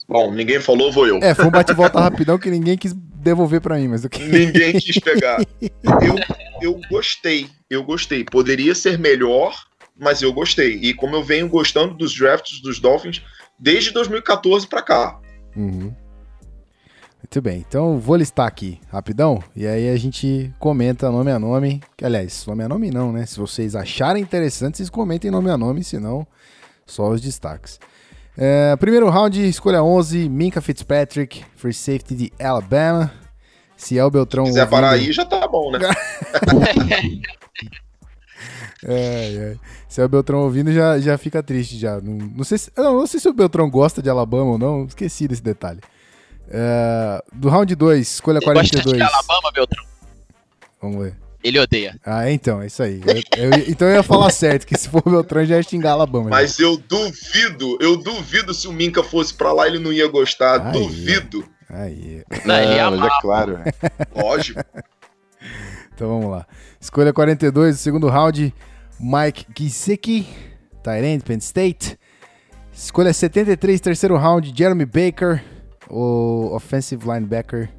[0.08, 1.18] Bom, ninguém falou, vou eu.
[1.18, 4.10] É, foi um bate e volta rapidão que ninguém quis devolver para mim, mas o
[4.10, 4.24] que...
[4.24, 5.38] Ninguém quis pegar.
[6.02, 6.16] Eu,
[6.62, 8.24] eu gostei, eu gostei.
[8.24, 9.56] Poderia ser melhor,
[9.96, 10.76] mas eu gostei.
[10.76, 13.22] E como eu venho gostando dos drafts dos Dolphins
[13.60, 15.20] desde 2014 para cá.
[15.56, 15.94] Uhum.
[17.18, 21.82] Muito bem, então vou listar aqui rapidão e aí a gente comenta nome a nome.
[22.02, 23.26] Aliás, nome a nome não, né?
[23.26, 26.26] Se vocês acharem interessante, vocês comentem nome a nome, senão
[26.86, 27.80] só os destaques.
[28.38, 33.12] É, primeiro round, escolha 11, Minka Fitzpatrick, free safety de Alabama.
[33.76, 34.46] Se é o Beltrão.
[34.46, 34.76] Se quiser ouvindo...
[34.76, 35.80] parar aí, já tá bom, né?
[38.84, 39.56] é, é.
[39.88, 42.00] Se é o Beltrão ouvindo, já, já fica triste já.
[42.00, 44.86] Não, não, sei se, não, não sei se o Beltrão gosta de Alabama ou não,
[44.86, 45.80] esqueci desse detalhe.
[46.50, 48.84] É, do round 2, escolha Ele 42.
[48.86, 49.86] Gosta de Alabama, Beltrão?
[50.82, 51.16] Vamos ver.
[51.44, 51.96] Ele odeia.
[52.06, 53.02] Ah, então, é isso aí.
[53.06, 55.92] Eu, eu, então eu ia falar certo, que se for o Beltrão já ia xingar
[55.92, 56.30] Alabama.
[56.30, 56.66] Mas já.
[56.66, 60.68] eu duvido, eu duvido se o Minka fosse pra lá ele não ia gostar.
[60.68, 61.48] Aí, duvido.
[61.70, 62.24] Aí.
[62.44, 63.60] Não, ele ia mas é claro.
[64.16, 64.60] Lógico.
[65.98, 66.46] Então vamos lá.
[66.80, 68.54] Escolha 42, segundo round,
[69.00, 70.28] Mike Gesicki,
[70.84, 71.98] Tyrant, Penn State.
[72.72, 75.44] Escolha 73, terceiro round, Jeremy Baker,
[75.90, 77.72] o offensive linebacker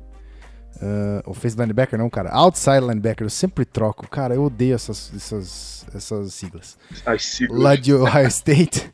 [0.80, 2.30] Uh, offensive linebacker não, cara.
[2.30, 4.08] Outside linebacker, eu sempre troco.
[4.08, 6.78] Cara, eu odeio essas, essas, essas siglas.
[7.04, 7.60] As siglas.
[7.60, 8.88] Lá de Ohio State.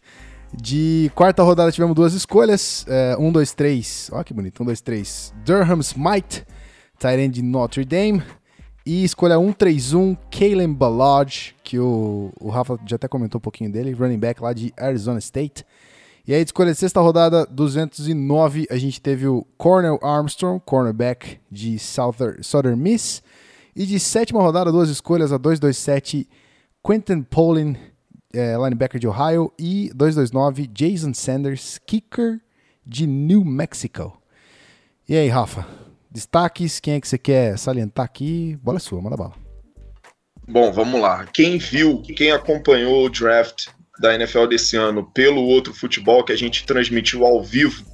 [0.57, 2.87] De quarta rodada tivemos duas escolhas.
[2.89, 4.09] Uh, um, dois, três.
[4.12, 4.62] Olha que bonito.
[4.62, 5.35] Um, dois, três.
[5.45, 6.47] Durham Smite,
[6.99, 8.22] tight de Notre Dame.
[8.87, 13.93] E escolha 131, Kalen Ballard, que o, o Rafa já até comentou um pouquinho dele,
[13.93, 15.64] running back lá de Arizona State.
[16.26, 21.78] E aí, de escolha sexta rodada, 209, a gente teve o Cornel Armstrong, cornerback de
[21.78, 23.22] Southern, Southern Miss.
[23.74, 26.28] E de sétima rodada, duas escolhas, a 227,
[26.87, 27.76] Quentin Pollin,
[28.32, 29.51] é, linebacker de Ohio.
[29.59, 32.41] E 229, Jason Sanders, kicker
[32.87, 34.18] de New Mexico.
[35.09, 35.84] E aí, Rafa?
[36.14, 38.56] Destaques, quem é que você quer salientar aqui?
[38.62, 39.34] Bola é sua, manda bala.
[40.46, 41.26] Bom, vamos lá.
[41.26, 43.66] Quem viu, quem acompanhou o draft
[43.98, 47.84] da NFL desse ano pelo outro futebol que a gente transmitiu ao vivo.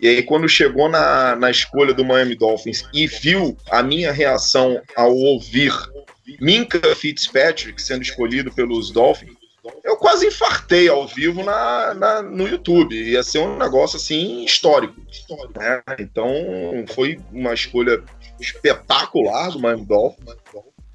[0.00, 4.80] E aí, quando chegou na, na escolha do Miami Dolphins e viu a minha reação
[4.96, 5.74] ao ouvir
[6.40, 9.36] Minka Fitzpatrick sendo escolhido pelos Dolphins,
[9.84, 12.94] eu quase infartei ao vivo na, na, no YouTube.
[12.94, 15.00] Ia ser um negócio assim histórico.
[15.54, 15.82] Né?
[15.98, 16.28] Então
[16.88, 18.02] foi uma escolha
[18.40, 20.36] espetacular do Miami Dolphins.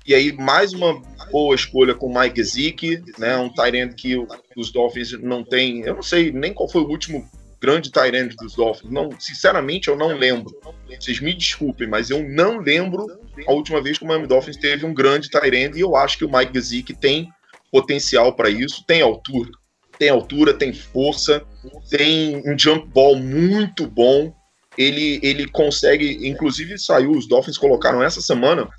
[0.05, 0.99] E aí, mais uma
[1.32, 3.38] boa escolha com o Mike Zeke, né?
[3.38, 4.17] Um Tyrant que
[4.57, 5.82] os Dolphins não tem.
[5.82, 7.30] Eu não sei nem qual foi o último
[7.61, 8.91] grande Tyrant dos Dolphins.
[8.91, 10.51] Não, sinceramente, eu não lembro.
[10.99, 13.05] Vocês me desculpem, mas eu não lembro
[13.47, 15.76] a última vez que o Miami Dolphins teve um grande Tyrant.
[15.76, 17.32] E eu acho que o Mike Zeke tem
[17.72, 19.49] potencial para isso, tem altura.
[19.97, 21.45] Tem altura, tem força,
[21.89, 24.34] tem um jump ball muito bom
[24.78, 28.69] ele, ele consegue, inclusive saiu, os Dolphins colocaram essa semana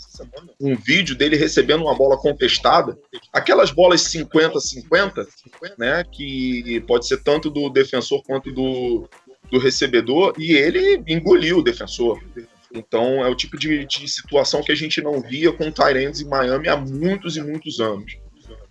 [0.61, 2.97] um vídeo dele recebendo uma bola contestada,
[3.33, 5.27] aquelas bolas 50-50,
[5.79, 9.07] né, que pode ser tanto do defensor quanto do,
[9.51, 12.19] do recebedor, e ele engoliu o defensor.
[12.75, 16.29] Então é o tipo de, de situação que a gente não via com Tyrants em
[16.29, 18.17] Miami há muitos e muitos anos.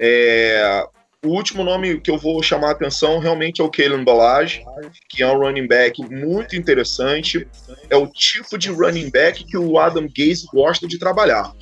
[0.04, 0.84] É,
[1.24, 4.66] o último nome que eu vou chamar a atenção realmente é o Kalen Balage,
[5.08, 7.48] que é um running back muito interessante.
[7.92, 11.54] É o tipo de running back que o Adam Gaze gosta de trabalhar.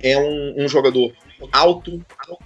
[0.00, 1.12] É um, um jogador
[1.52, 2.02] alto,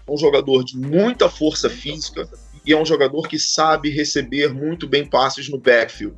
[0.08, 2.28] um jogador de muita força física
[2.66, 6.16] e é um jogador que sabe receber muito bem passes no backfield.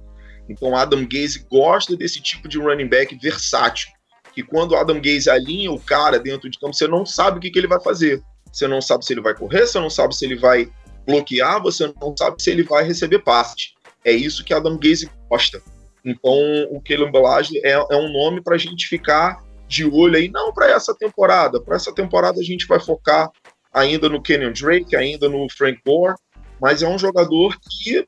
[0.49, 3.91] Então Adam Gaze gosta desse tipo de running back versátil,
[4.33, 7.51] que quando Adam Gaze alinha o cara dentro de campo, você não sabe o que,
[7.51, 8.23] que ele vai fazer
[8.55, 10.71] você não sabe se ele vai correr, você não sabe se ele vai
[11.07, 13.75] bloquear, você não sabe se ele vai receber passe.
[14.05, 15.61] É isso que Adam Gaze gosta.
[16.05, 16.33] Então,
[16.71, 20.53] o Kellen Balage é, é um nome para a gente ficar de olho aí, não
[20.53, 21.61] para essa temporada.
[21.61, 23.31] Para essa temporada a gente vai focar
[23.73, 26.15] ainda no Kenyon Drake, ainda no Frank Gore,
[26.61, 28.07] mas é um jogador que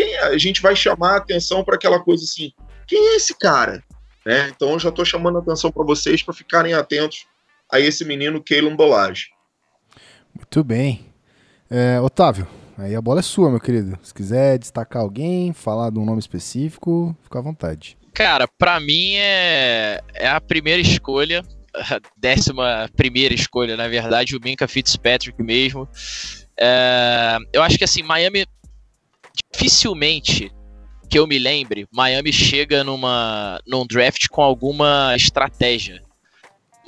[0.00, 0.22] é?
[0.24, 2.52] a gente vai chamar a atenção para aquela coisa assim:
[2.86, 3.82] quem é esse cara?
[4.24, 4.48] Né?
[4.54, 7.26] Então, eu já estou chamando a atenção para vocês para ficarem atentos
[7.72, 9.26] a esse menino Kalen Balage.
[10.34, 11.06] Muito bem.
[11.70, 13.98] É, Otávio, aí a bola é sua, meu querido.
[14.02, 17.96] Se quiser destacar alguém, falar de um nome específico, fica à vontade.
[18.14, 24.40] Cara, para mim é, é a primeira escolha, a décima primeira escolha, na verdade, o
[24.42, 25.88] Minka Fitzpatrick mesmo.
[26.58, 28.44] É, eu acho que assim, Miami
[29.52, 30.50] dificilmente
[31.08, 36.02] que eu me lembre, Miami chega numa num draft com alguma estratégia.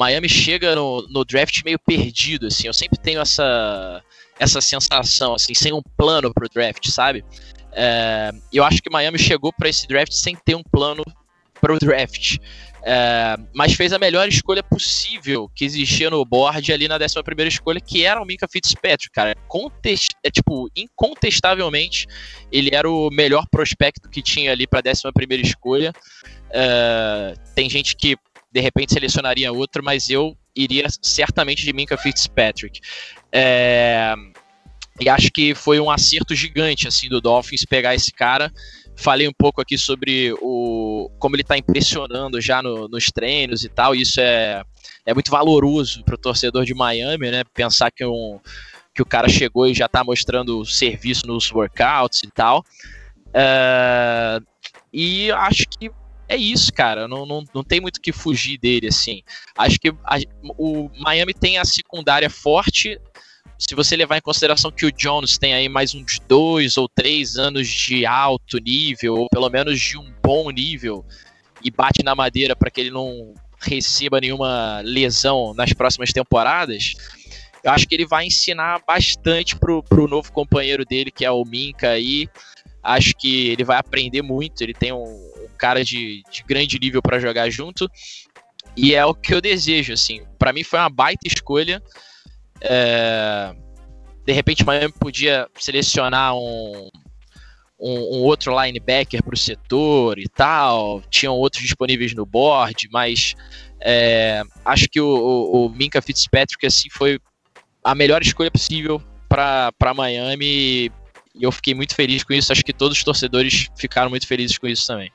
[0.01, 2.67] Miami chega no, no draft meio perdido, assim.
[2.67, 4.03] Eu sempre tenho essa,
[4.39, 7.23] essa sensação, assim, sem um plano pro draft, sabe?
[7.71, 11.05] É, eu acho que Miami chegou para esse draft sem ter um plano
[11.61, 12.39] pro draft.
[12.83, 17.79] É, mas fez a melhor escolha possível que existia no board ali na 11 escolha,
[17.79, 19.35] que era o Minka Fitzpatrick, cara.
[19.49, 22.07] Contest, é, tipo, incontestavelmente,
[22.51, 25.93] ele era o melhor prospecto que tinha ali para 11 escolha.
[26.51, 28.17] É, tem gente que
[28.51, 32.81] de repente selecionaria outro, mas eu iria certamente de Minka Fitzpatrick.
[33.33, 34.15] É,
[35.01, 38.53] e acho que foi um acerto gigante assim do Dolphins pegar esse cara.
[38.97, 43.69] Falei um pouco aqui sobre o como ele está impressionando já no, nos treinos e
[43.69, 43.95] tal.
[43.95, 44.63] Isso é,
[45.07, 47.45] é muito valoroso para o torcedor de Miami, né?
[47.55, 48.39] Pensar que, um,
[48.95, 52.63] que o cara chegou e já está mostrando serviço nos workouts e tal.
[53.33, 54.39] É,
[54.93, 55.65] e acho
[56.31, 57.09] é isso, cara.
[57.09, 59.22] Não, não, não tem muito que fugir dele, assim.
[59.59, 60.18] Acho que a,
[60.57, 62.99] o Miami tem a secundária forte.
[63.59, 67.37] Se você levar em consideração que o Jones tem aí mais uns dois ou três
[67.37, 71.05] anos de alto nível, ou pelo menos de um bom nível,
[71.62, 76.95] e bate na madeira para que ele não receba nenhuma lesão nas próximas temporadas,
[77.62, 81.45] eu acho que ele vai ensinar bastante pro, pro novo companheiro dele, que é o
[81.45, 82.28] Minka aí.
[82.83, 84.62] Acho que ele vai aprender muito.
[84.62, 85.30] Ele tem um,
[85.61, 87.89] cara de, de grande nível para jogar junto.
[88.77, 90.23] E é o que eu desejo, assim.
[90.39, 91.83] Para mim foi uma baita escolha.
[92.61, 93.55] É...
[94.25, 96.89] De repente, Miami podia selecionar um,
[97.79, 101.03] um, um outro linebacker para o setor e tal.
[101.11, 103.35] Tinham outros disponíveis no board, mas
[103.81, 104.43] é...
[104.65, 107.19] acho que o, o, o Minka Fitzpatrick assim foi
[107.85, 110.91] a melhor escolha possível para Miami.
[111.35, 112.53] E eu fiquei muito feliz com isso.
[112.53, 115.11] Acho que todos os torcedores ficaram muito felizes com isso também.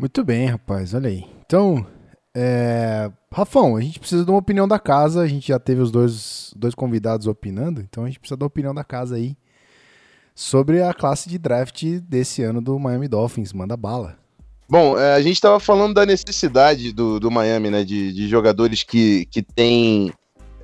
[0.00, 1.26] Muito bem, rapaz, olha aí.
[1.44, 1.86] Então,
[2.34, 3.12] é...
[3.30, 5.20] Rafão, a gente precisa de uma opinião da casa.
[5.20, 8.74] A gente já teve os dois, dois convidados opinando, então a gente precisa da opinião
[8.74, 9.36] da casa aí
[10.34, 13.52] sobre a classe de draft desse ano do Miami Dolphins.
[13.52, 14.16] Manda bala.
[14.66, 17.84] Bom, é, a gente estava falando da necessidade do, do Miami, né?
[17.84, 20.14] De, de jogadores que, que têm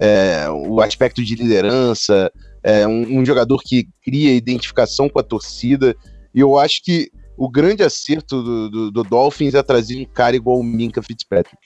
[0.00, 2.32] é, o aspecto de liderança,
[2.62, 5.94] é, um, um jogador que cria identificação com a torcida.
[6.34, 10.36] E eu acho que o grande acerto do, do, do, Dolphins é trazer um cara
[10.36, 11.58] igual o Minka Fitzpatrick.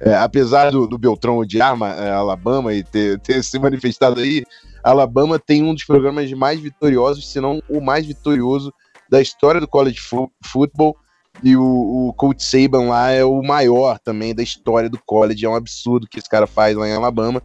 [0.00, 4.44] É, apesar do, do Beltrão odiar é, Alabama e ter, ter se manifestado aí,
[4.82, 8.72] Alabama tem um dos programas mais vitoriosos, se não o mais vitorioso
[9.10, 9.98] da história do college
[10.44, 10.96] football.
[11.42, 15.44] E o, o Coach Saban lá é o maior também da história do college.
[15.44, 17.42] É um absurdo que esse cara faz lá em Alabama.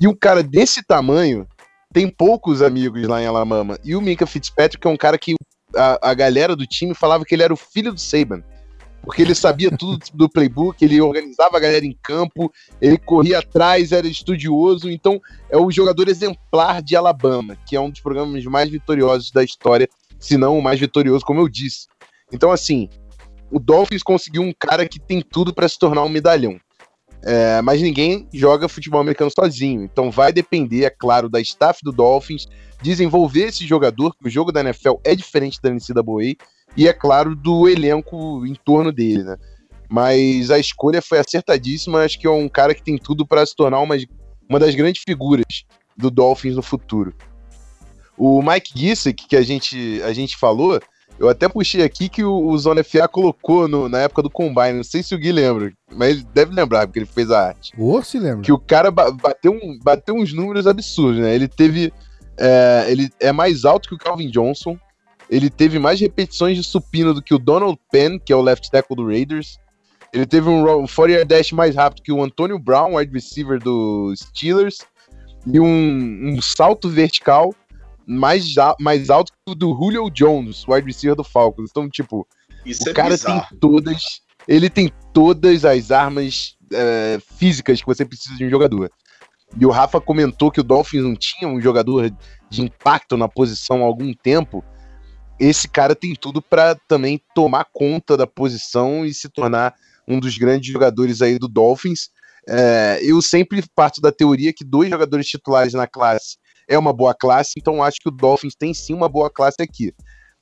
[0.00, 1.46] E um cara desse tamanho
[1.92, 3.78] tem poucos amigos lá em Alabama.
[3.84, 5.34] E o Minka Fitzpatrick é um cara que
[5.76, 8.42] a, a galera do time falava que ele era o filho do Saban.
[9.02, 13.90] Porque ele sabia tudo do playbook, ele organizava a galera em campo, ele corria atrás,
[13.90, 14.88] era estudioso.
[14.88, 15.20] Então,
[15.50, 19.88] é o jogador exemplar de Alabama, que é um dos programas mais vitoriosos da história,
[20.20, 21.88] se não o mais vitorioso, como eu disse.
[22.32, 22.88] Então, assim,
[23.50, 26.60] o Dolphins conseguiu um cara que tem tudo para se tornar um medalhão.
[27.24, 29.84] É, mas ninguém joga futebol americano sozinho.
[29.84, 32.46] Então vai depender, é claro, da staff do Dolphins
[32.82, 36.36] desenvolver esse jogador, que o jogo da NFL é diferente da NCAA,
[36.76, 39.36] e é claro, do elenco em torno dele, né?
[39.92, 42.02] mas a escolha foi acertadíssima.
[42.02, 43.94] Acho que é um cara que tem tudo para se tornar uma,
[44.48, 45.44] uma das grandes figuras
[45.94, 47.14] do Dolphins no futuro.
[48.16, 50.80] O Mike Gissick, que a gente, a gente falou,
[51.22, 54.72] eu até puxei aqui que o, o Zona FA colocou no, na época do Combine.
[54.72, 57.72] Não sei se o Gui lembra, mas ele deve lembrar, porque ele fez a arte.
[57.78, 58.42] Ô, se lembra.
[58.42, 61.32] Que o cara bateu, um, bateu uns números absurdos, né?
[61.32, 61.92] Ele teve.
[62.36, 64.76] É, ele é mais alto que o Calvin Johnson.
[65.30, 68.68] Ele teve mais repetições de supino do que o Donald Penn, que é o left
[68.68, 69.58] tackle do Raiders.
[70.12, 74.78] Ele teve um 40 dash mais rápido que o Antonio Brown, wide receiver do Steelers.
[75.46, 77.54] E um, um salto vertical
[78.06, 78.44] mais,
[78.80, 81.70] mais alto que o do Julio Jones, wide receiver do Falcons.
[81.70, 82.26] Então, tipo,
[82.64, 83.46] Isso o é cara bizarro.
[83.48, 84.02] tem todas.
[84.48, 88.90] Ele tem todas as armas é, físicas que você precisa de um jogador.
[89.58, 92.10] E o Rafa comentou que o Dolphins não tinha um jogador
[92.50, 94.64] de impacto na posição há algum tempo.
[95.38, 99.74] Esse cara tem tudo para também tomar conta da posição e se tornar
[100.08, 102.10] um dos grandes jogadores aí do Dolphins.
[102.48, 106.36] É, eu sempre parto da teoria que dois jogadores titulares na classe
[106.68, 109.92] é uma boa classe, então acho que o Dolphins tem sim uma boa classe aqui.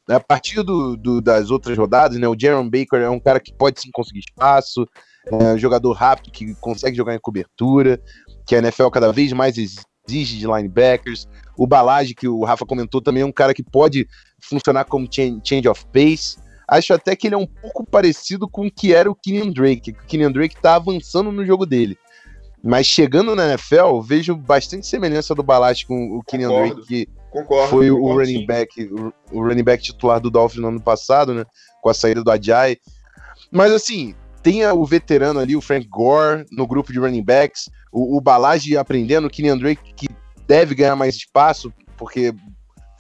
[0.09, 3.53] A partir do, do, das outras rodadas, né, o Jaron Baker é um cara que
[3.53, 4.87] pode sim conseguir espaço,
[5.27, 8.01] é um jogador rápido que consegue jogar em cobertura,
[8.47, 11.29] que a NFL cada vez mais exige de linebackers.
[11.57, 14.09] O Balage, que o Rafa comentou, também é um cara que pode
[14.43, 16.39] funcionar como change of pace.
[16.67, 19.91] Acho até que ele é um pouco parecido com o que era o Kenyon Drake,
[19.91, 21.99] o Kenyon Drake está avançando no jogo dele.
[22.63, 27.69] Mas chegando na NFL, vejo bastante semelhança do Balast com o Kenyon Drake, que concordo,
[27.69, 28.47] foi concordo, o running sim.
[28.47, 28.91] back,
[29.33, 31.45] o, running back titular do Dolphins no ano passado, né?
[31.83, 32.77] Com a saída do Ajay.
[33.51, 38.19] Mas assim, tem o veterano ali, o Frank Gore, no grupo de running backs, o,
[38.19, 40.07] o Balage aprendendo, o Kenyon Drake, que
[40.47, 42.35] deve ganhar mais espaço, porque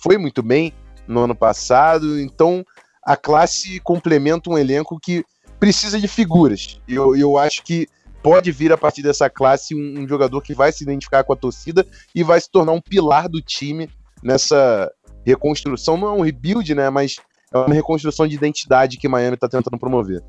[0.02, 0.72] foi muito bem
[1.06, 2.18] no ano passado.
[2.18, 2.64] Então,
[3.04, 5.24] a classe complementa um elenco que
[5.58, 6.80] precisa de figuras.
[6.88, 7.86] E eu, eu acho que
[8.23, 11.37] pode vir a partir dessa classe um, um, jogador que vai se identificar com a
[11.37, 13.89] torcida e vai se tornar um pilar do time
[14.23, 14.91] nessa
[15.25, 15.97] reconstrução.
[15.97, 16.91] Não é um rebuild, né?
[16.91, 17.16] Mas
[17.53, 20.23] é uma reconstrução de identidade que Miami está tentando promover.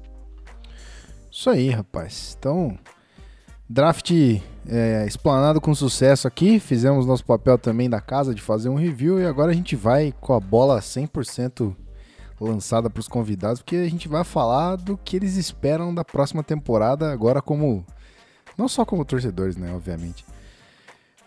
[1.32, 2.36] Isso aí, rapaz.
[2.38, 2.78] Então,
[3.70, 4.12] draft
[4.68, 6.60] é, explanado com sucesso aqui.
[6.60, 10.14] Fizemos nosso papel também da casa de fazer um review e agora a gente vai
[10.20, 11.76] com a bola 100%
[12.46, 16.44] lançada para os convidados, porque a gente vai falar do que eles esperam da próxima
[16.44, 17.86] temporada, agora como.
[18.58, 19.74] Não só como torcedores, né?
[19.74, 20.26] Obviamente.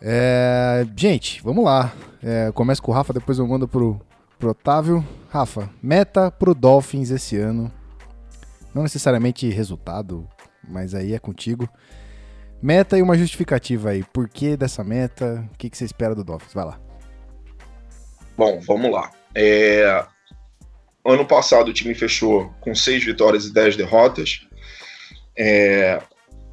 [0.02, 1.92] É, gente, vamos lá.
[2.22, 4.00] É, começo com o Rafa, depois eu mando pro,
[4.38, 5.04] pro Otávio.
[5.30, 7.72] Rafa, meta pro Dolphins esse ano.
[8.74, 10.28] Não necessariamente resultado,
[10.68, 11.68] mas aí é contigo.
[12.60, 14.02] Meta e uma justificativa aí.
[14.02, 15.48] Por que dessa meta?
[15.52, 16.54] O que, que você espera do Dolphins?
[16.54, 16.80] Vai lá.
[18.36, 19.10] Bom, vamos lá.
[19.34, 20.04] É,
[21.04, 24.46] Ano passado o time fechou com seis vitórias e dez derrotas.
[25.36, 26.00] É,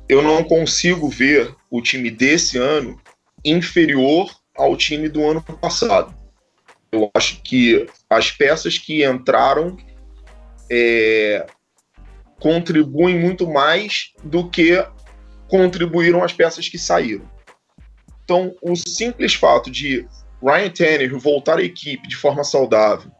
[0.10, 3.00] eu não consigo ver o time desse ano
[3.46, 6.14] inferior ao time do ano passado.
[6.92, 9.78] Eu acho que as peças que entraram
[10.70, 11.48] é,
[12.40, 14.86] contribuem muito mais do que
[15.48, 17.30] contribuíram as peças que saíram.
[18.24, 20.06] Então, o simples fato de
[20.42, 23.12] Ryan Tannehill voltar à equipe de forma saudável,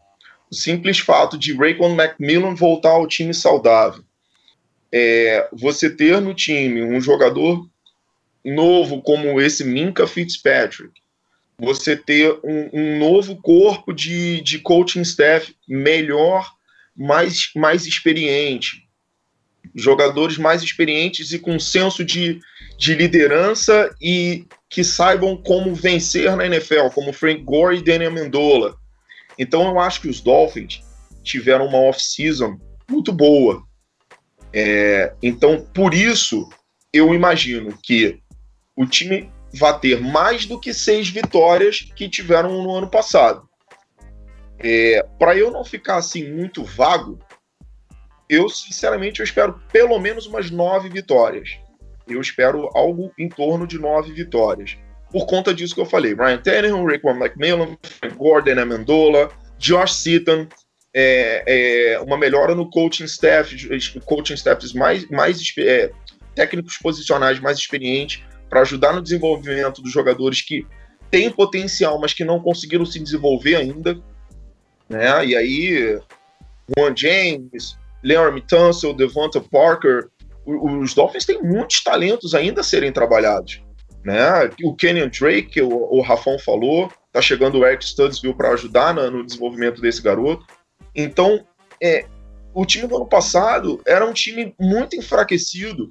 [0.52, 4.04] o simples fato de Raekwon McMillan voltar ao time saudável,
[4.92, 7.66] é, você ter no time um jogador
[8.44, 10.92] novo como esse Minka Fitzpatrick,
[11.58, 16.52] você ter um, um novo corpo de, de coaching staff melhor,
[16.94, 18.86] mais, mais experiente,
[19.74, 22.38] jogadores mais experientes e com senso de,
[22.76, 28.81] de liderança e que saibam como vencer na NFL, como Frank Gore e Daniel Mendola.
[29.38, 30.80] Então eu acho que os Dolphins
[31.22, 32.58] tiveram uma off-season
[32.90, 33.62] muito boa.
[34.52, 36.48] É, então, por isso,
[36.92, 38.20] eu imagino que
[38.76, 43.48] o time vai ter mais do que seis vitórias que tiveram no ano passado.
[44.58, 47.18] É, Para eu não ficar assim muito vago,
[48.28, 51.58] eu sinceramente eu espero pelo menos umas nove vitórias.
[52.06, 54.76] Eu espero algo em torno de nove vitórias
[55.12, 56.14] por conta disso que eu falei.
[56.14, 57.76] Ryan Tannehill, Rickman McMillan,
[58.16, 60.46] Gordon, Amendola, Josh Seaton,
[60.94, 61.44] é,
[61.94, 63.54] é, uma melhora no coaching staff,
[64.04, 65.90] coaching staffs mais, mais é,
[66.34, 70.66] técnicos posicionais mais experientes para ajudar no desenvolvimento dos jogadores que
[71.10, 73.98] têm potencial, mas que não conseguiram se desenvolver ainda.
[74.88, 75.26] Né?
[75.26, 76.00] E aí,
[76.76, 80.08] Juan James, Leon Tunsil, Devonta Parker,
[80.44, 83.62] os Dolphins têm muitos talentos ainda a serem trabalhados.
[84.04, 84.50] Né?
[84.64, 89.10] O Kenyon Drake, o, o Rafão falou, tá chegando o Eric Studsville para ajudar no,
[89.10, 90.44] no, desenvolvimento desse garoto.
[90.94, 91.46] Então,
[91.80, 92.06] é,
[92.54, 95.88] o time do ano passado era um time muito enfraquecido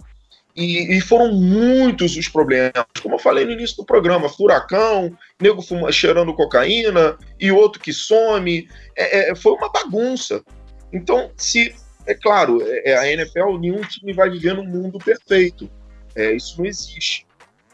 [0.55, 2.85] e, e, foram muitos os problemas.
[3.01, 7.93] Como eu falei no início do programa, furacão, nego fuma, cheirando cocaína e outro que
[7.93, 8.67] some.
[8.95, 10.43] É, é, foi uma bagunça.
[10.91, 11.73] Então, se.
[12.05, 15.69] É claro, é, é a NFL, nenhum time vai viver num mundo perfeito.
[16.15, 17.25] É, isso não existe.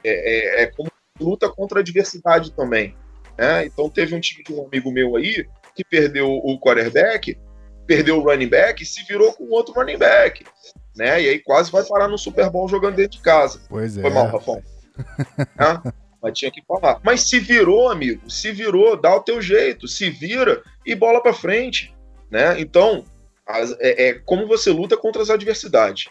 [0.07, 0.89] É, é, é como
[1.19, 2.95] luta contra a adversidade também.
[3.37, 3.65] Né?
[3.65, 5.45] Então, teve um time de um amigo meu aí
[5.75, 7.37] que perdeu o quarterback,
[7.85, 10.43] perdeu o running back e se virou com outro running back
[10.97, 11.21] né?
[11.21, 13.61] E aí quase vai parar no Super Bowl jogando dentro de casa.
[13.69, 14.01] Pois é.
[14.01, 14.61] Foi mal, Rafão.
[15.39, 15.93] é?
[16.21, 16.99] Mas tinha que falar.
[17.03, 21.33] Mas se virou, amigo, se virou, dá o teu jeito, se vira e bola para
[21.33, 21.95] frente,
[22.31, 22.59] né?
[22.59, 23.05] Então,
[23.45, 26.09] as, é, é, como você luta contra as adversidades.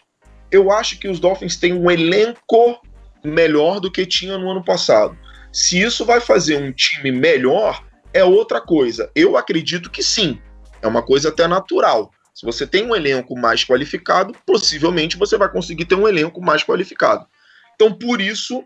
[0.48, 2.80] Eu acho que os Dolphins têm um elenco
[3.26, 5.16] melhor do que tinha no ano passado.
[5.52, 9.10] Se isso vai fazer um time melhor, é outra coisa.
[9.14, 10.40] Eu acredito que sim.
[10.82, 12.10] É uma coisa até natural.
[12.34, 16.62] Se você tem um elenco mais qualificado, possivelmente você vai conseguir ter um elenco mais
[16.62, 17.26] qualificado.
[17.74, 18.62] Então, por isso,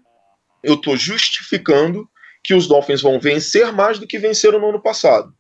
[0.63, 2.09] eu estou justificando
[2.43, 5.33] que os Dolphins vão vencer mais do que venceram no ano passado.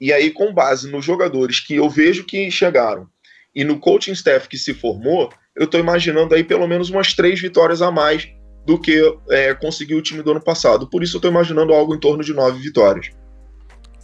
[0.00, 3.08] E aí, com base nos jogadores que eu vejo que chegaram
[3.54, 7.40] e no coaching staff que se formou, eu estou imaginando aí pelo menos umas três
[7.40, 8.28] vitórias a mais
[8.64, 9.00] do que
[9.30, 10.88] é, conseguiu o time do ano passado.
[10.88, 13.10] Por isso, eu estou imaginando algo em torno de nove vitórias.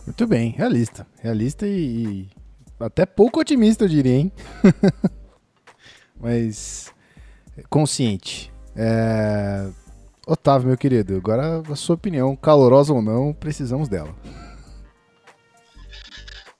[0.06, 1.06] Muito bem, realista.
[1.22, 2.28] Realista e,
[2.78, 4.32] até pouco otimista, eu diria, hein?
[6.18, 6.92] Mas
[7.68, 8.52] consciente.
[8.76, 9.68] É...
[10.26, 14.14] Otávio, meu querido, agora a sua opinião, calorosa ou não, precisamos dela.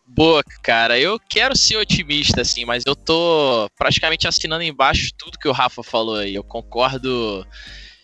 [0.07, 5.49] Boa, cara, eu quero ser otimista, assim, mas eu tô praticamente assinando embaixo tudo que
[5.49, 6.35] o Rafa falou aí.
[6.35, 7.47] Eu concordo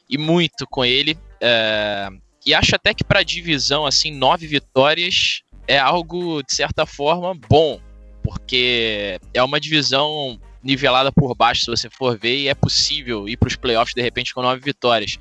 [0.09, 1.19] e muito com ele.
[1.41, 2.09] É...
[2.45, 7.81] E acho até que para divisão, assim, nove vitórias é algo, de certa forma, bom
[8.27, 13.37] porque é uma divisão nivelada por baixo, se você for ver, e é possível ir
[13.37, 15.17] para os playoffs de repente com nove vitórias.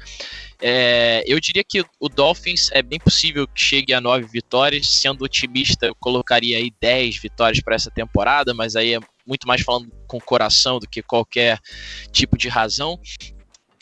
[0.60, 4.90] É, eu diria que o Dolphins é bem possível que chegue a nove vitórias.
[4.90, 9.62] Sendo otimista, eu colocaria aí dez vitórias para essa temporada, mas aí é muito mais
[9.62, 11.60] falando com coração do que qualquer
[12.12, 13.00] tipo de razão.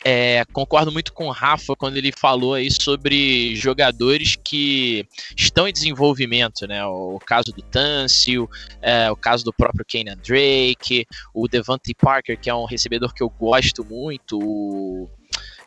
[0.06, 5.72] É, concordo muito com o Rafa quando ele falou aí sobre jogadores que estão em
[5.72, 6.84] desenvolvimento, né?
[6.84, 8.48] O, caso do Tansil,
[8.82, 13.22] é, o caso do próprio Kenan Drake, o Devante Parker, que é um recebedor que
[13.22, 15.08] eu gosto muito, o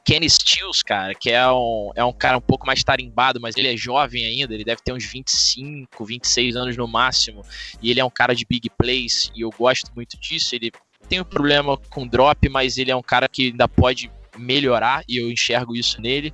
[0.05, 3.73] Kenny Stills, cara, que é um, é um cara um pouco mais tarimbado, mas ele
[3.73, 7.41] é jovem ainda, ele deve ter uns 25, 26 anos no máximo,
[7.81, 10.71] e ele é um cara de big plays, e eu gosto muito disso, ele
[11.09, 15.17] tem um problema com drop, mas ele é um cara que ainda pode melhorar e
[15.17, 16.33] eu enxergo isso nele.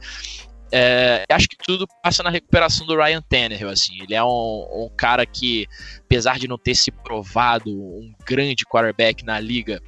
[0.76, 4.02] É, acho que tudo passa na recuperação do Ryan Tannehill, assim.
[4.02, 5.68] Ele é um, um, cara que,
[6.00, 9.80] apesar de não ter se provado um grande quarterback na liga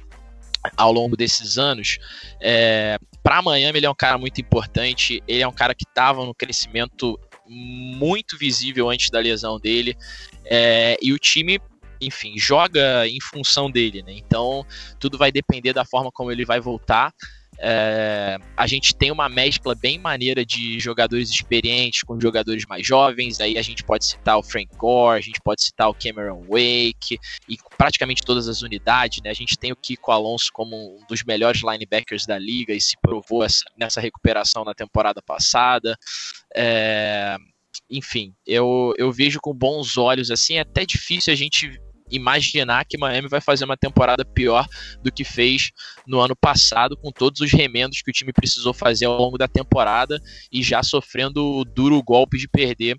[0.76, 1.98] ao longo desses anos,
[2.40, 5.20] é, para Miami ele é um cara muito importante.
[5.26, 9.96] Ele é um cara que estava no crescimento muito visível antes da lesão dele.
[10.44, 11.60] É, e o time
[12.00, 14.12] enfim, joga em função dele, né?
[14.12, 14.66] Então,
[14.98, 17.12] tudo vai depender da forma como ele vai voltar.
[17.58, 23.40] É, a gente tem uma mescla bem maneira de jogadores experientes com jogadores mais jovens.
[23.40, 27.18] Aí a gente pode citar o Frank Gore, a gente pode citar o Cameron Wake
[27.48, 29.22] e praticamente todas as unidades.
[29.22, 29.30] Né?
[29.30, 32.96] A gente tem o Kiko Alonso como um dos melhores linebackers da liga e se
[33.00, 35.96] provou essa, nessa recuperação na temporada passada.
[36.54, 37.36] É,
[37.90, 40.54] enfim, eu, eu vejo com bons olhos assim.
[40.54, 41.80] É até difícil a gente
[42.10, 44.66] imaginar que Miami vai fazer uma temporada pior
[45.02, 45.70] do que fez
[46.06, 49.48] no ano passado, com todos os remendos que o time precisou fazer ao longo da
[49.48, 50.20] temporada
[50.52, 52.98] e já sofrendo o duro golpe de perder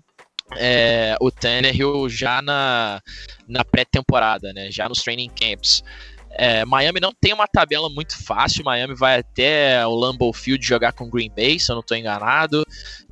[0.56, 3.00] é, o Tannehill já na,
[3.46, 5.82] na pré-temporada, né, já nos training camps.
[6.30, 8.64] É, Miami não tem uma tabela muito fácil.
[8.64, 12.64] Miami vai até o Lambeau Field jogar com Green Bay, se eu não estou enganado.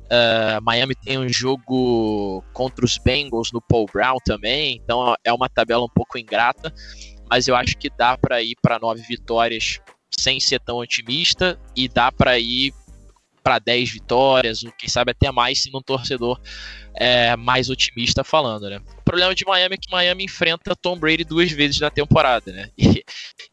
[0.07, 5.49] Uh, Miami tem um jogo contra os Bengals no Paul Brown também, então é uma
[5.49, 6.73] tabela um pouco ingrata,
[7.29, 9.79] mas eu acho que dá para ir para nove vitórias
[10.09, 12.73] sem ser tão otimista e dá para ir
[13.47, 16.37] para 10 vitórias, ou quem sabe até mais se um torcedor
[16.93, 18.81] é, mais otimista falando, né?
[18.97, 22.69] O problema de Miami é que Miami enfrenta Tom Brady duas vezes na temporada, né?
[22.77, 23.03] E,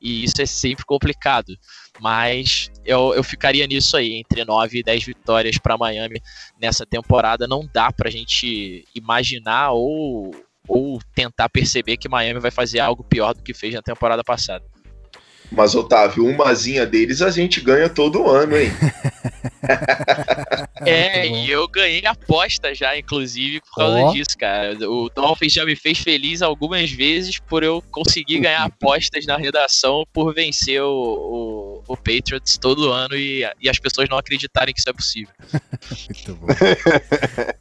[0.00, 1.56] e isso é sempre complicado.
[2.00, 6.20] Mas eu, eu ficaria nisso aí, entre 9 e 10 vitórias para Miami
[6.60, 7.46] nessa temporada.
[7.46, 10.34] Não dá para a gente imaginar ou,
[10.68, 14.64] ou tentar perceber que Miami vai fazer algo pior do que fez na temporada passada.
[15.50, 18.70] Mas, Otávio, umazinha deles a gente ganha todo ano, hein?
[20.84, 24.12] é, e eu ganhei aposta já, inclusive, por causa oh.
[24.12, 24.76] disso, cara.
[24.90, 30.04] O Dolphins já me fez feliz algumas vezes por eu conseguir ganhar apostas na redação
[30.12, 34.80] por vencer o, o, o Patriots todo ano e, e as pessoas não acreditarem que
[34.80, 35.32] isso é possível.
[36.08, 36.46] Muito bom.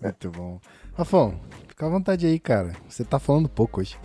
[0.02, 0.60] Muito bom.
[0.98, 2.74] Rafão, fica à vontade aí, cara.
[2.88, 3.98] Você tá falando pouco hoje.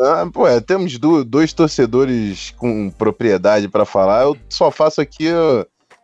[0.00, 4.22] Ah, pô, é, temos do, dois torcedores com propriedade para falar.
[4.22, 5.28] Eu só faço aqui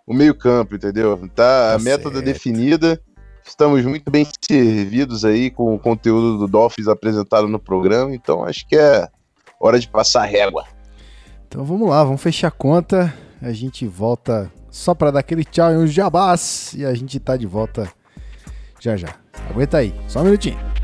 [0.07, 1.19] o meio-campo, entendeu?
[1.35, 3.01] Tá, a tá meta tá definida.
[3.47, 8.67] Estamos muito bem servidos aí com o conteúdo do Dolphins apresentado no programa, então acho
[8.67, 9.09] que é
[9.59, 10.65] hora de passar a régua.
[11.49, 13.15] Então vamos lá, vamos fechar a conta.
[13.41, 17.37] A gente volta só para dar aquele tchau e uns jabás e a gente tá
[17.37, 17.91] de volta
[18.81, 19.15] já já.
[19.49, 20.76] Aguenta aí, só um minutinho.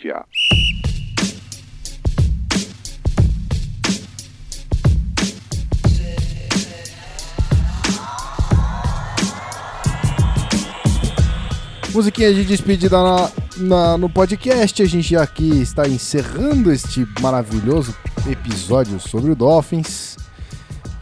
[0.00, 0.24] FA.
[11.92, 14.82] Musiquinha de despedida na, na, no podcast.
[14.82, 17.94] A gente aqui está encerrando este maravilhoso
[18.30, 20.16] episódio sobre o Dolphins.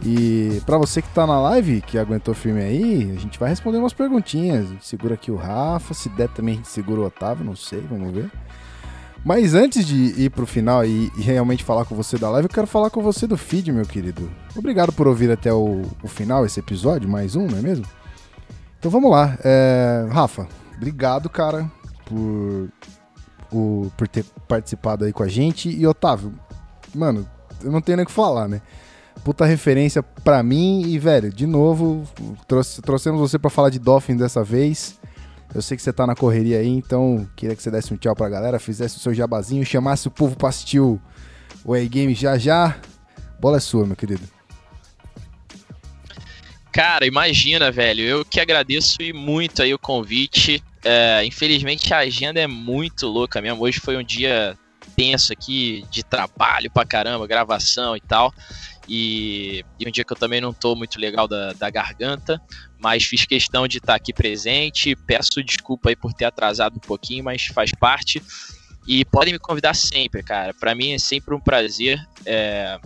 [0.03, 3.77] E para você que tá na live, que aguentou firme aí, a gente vai responder
[3.77, 4.65] umas perguntinhas.
[4.65, 7.55] A gente segura aqui o Rafa, se der também a gente segura o Otávio, não
[7.55, 8.31] sei, vamos ver.
[9.23, 12.53] Mas antes de ir pro final e, e, realmente falar com você da live, eu
[12.53, 14.29] quero falar com você do feed, meu querido.
[14.55, 17.85] Obrigado por ouvir até o, o final esse episódio, mais um, não é mesmo?
[18.79, 19.37] Então vamos lá.
[19.43, 20.47] É, Rafa,
[20.77, 21.69] obrigado, cara,
[22.05, 22.69] por,
[23.51, 25.69] o, por ter participado aí com a gente.
[25.69, 26.33] E Otávio,
[26.95, 27.27] mano,
[27.61, 28.61] eu não tenho nem o que falar, né?
[29.23, 32.03] Puta referência pra mim e, velho, de novo,
[32.47, 34.97] trouxe, trouxemos você para falar de Dolphin dessa vez.
[35.53, 38.15] Eu sei que você tá na correria aí, então queria que você desse um tchau
[38.15, 41.01] pra galera, fizesse o seu jabazinho, chamasse o povo pra assistir o,
[41.65, 42.77] o A-Game já já.
[43.39, 44.21] Bola é sua, meu querido.
[46.71, 48.03] Cara, imagina, velho.
[48.03, 50.63] Eu que agradeço e muito aí o convite.
[50.83, 53.61] É, infelizmente a agenda é muito louca mesmo.
[53.61, 54.57] Hoje foi um dia
[54.95, 58.33] tenso aqui de trabalho pra caramba, gravação e tal.
[58.89, 62.41] E, e, um dia que eu também não tô muito legal da, da garganta,
[62.79, 64.95] mas fiz questão de estar tá aqui presente.
[64.95, 68.19] Peço desculpa aí por ter atrasado um pouquinho, mas faz parte.
[68.87, 70.55] E podem me convidar sempre, cara.
[70.55, 72.03] Para mim é sempre um prazer.
[72.25, 72.79] É,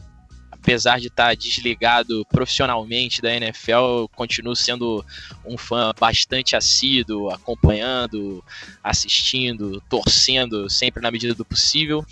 [0.51, 5.05] apesar de estar tá desligado profissionalmente da NFL, eu continuo sendo
[5.45, 8.43] um fã bastante assíduo, acompanhando,
[8.83, 12.05] assistindo, torcendo sempre na medida do possível.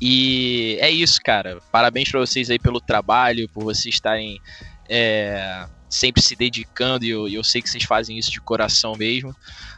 [0.00, 1.60] E é isso, cara.
[1.70, 4.40] Parabéns para vocês aí pelo trabalho, por vocês estarem
[4.88, 9.34] é, sempre se dedicando, e eu, eu, sei que vocês fazem isso de coração mesmo.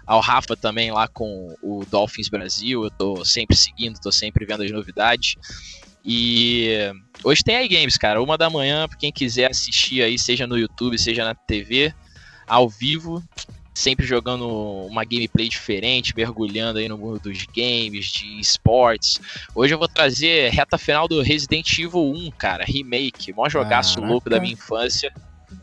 [0.06, 4.62] Ao Rafa também lá com o Dolphins Brasil, eu tô sempre seguindo, tô sempre vendo
[4.62, 5.36] as novidades.
[6.04, 6.68] E
[7.24, 10.98] hoje tem iGames, cara, uma da manhã, pra quem quiser assistir aí, seja no YouTube,
[10.98, 11.94] seja na TV,
[12.46, 13.22] ao vivo
[13.74, 14.46] sempre jogando
[14.86, 19.18] uma gameplay diferente, mergulhando aí no mundo dos games, de esportes.
[19.54, 24.12] Hoje eu vou trazer reta final do Resident Evil 1, cara, remake, mó jogaço Caraca.
[24.12, 25.12] louco da minha infância.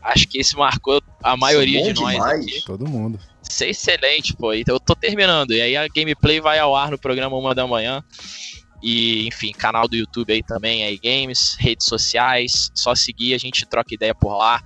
[0.02, 2.46] Acho que esse marcou a maioria de nós demais.
[2.46, 2.64] aqui.
[2.64, 3.18] Todo mundo.
[3.42, 4.52] Isso é excelente, pô.
[4.52, 5.52] Então eu tô terminando.
[5.52, 8.02] E aí a gameplay vai ao ar no programa uma da manhã.
[8.82, 13.66] E, enfim, canal do YouTube aí também, aí Games, redes sociais, só seguir, a gente
[13.66, 14.62] troca ideia por lá.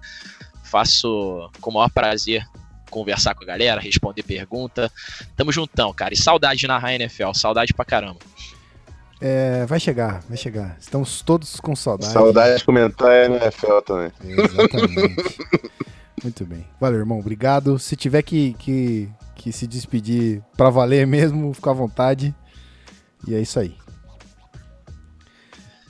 [0.62, 2.47] Faço com o maior prazer
[2.95, 4.89] conversar com a galera, responder pergunta.
[5.37, 6.15] Tamo juntão, cara.
[6.15, 8.21] E saudade de narrar NFL, saudade pra caramba.
[9.21, 10.77] É, vai chegar, vai chegar.
[10.79, 12.12] Estamos todos com saudade.
[12.12, 14.12] Saudade de comentar a NFL também.
[14.23, 15.39] Exatamente.
[16.23, 16.65] Muito bem.
[16.81, 17.19] Valeu, irmão.
[17.19, 17.79] Obrigado.
[17.81, 22.33] Se tiver que, que, que se despedir pra valer mesmo, fica à vontade.
[23.27, 23.77] E é isso aí.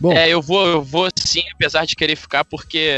[0.01, 0.13] Bom.
[0.13, 2.91] É, eu vou, eu vou sim, apesar de querer ficar, porque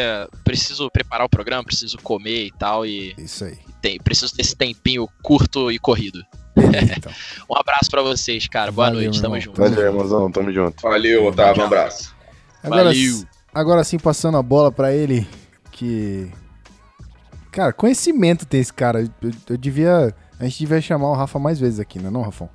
[0.44, 2.86] preciso preparar o programa, preciso comer e tal.
[2.86, 3.65] E Isso aí.
[3.86, 6.18] Tem, preciso desse tempinho curto e corrido.
[6.56, 7.12] então.
[7.48, 8.72] um abraço para vocês, cara.
[8.72, 9.60] Boa Valeu, noite, tamo junto.
[9.60, 10.82] Valeu, irmãozão, tamo junto.
[10.82, 12.12] Valeu, Otávio, um abraço.
[12.64, 13.24] Agora, Valeu.
[13.54, 15.24] agora sim, passando a bola para ele,
[15.70, 16.28] que.
[17.52, 19.02] Cara, conhecimento tem esse cara.
[19.22, 20.12] Eu, eu, devia.
[20.40, 22.50] A gente devia chamar o Rafa mais vezes aqui, não é, não, Rafão?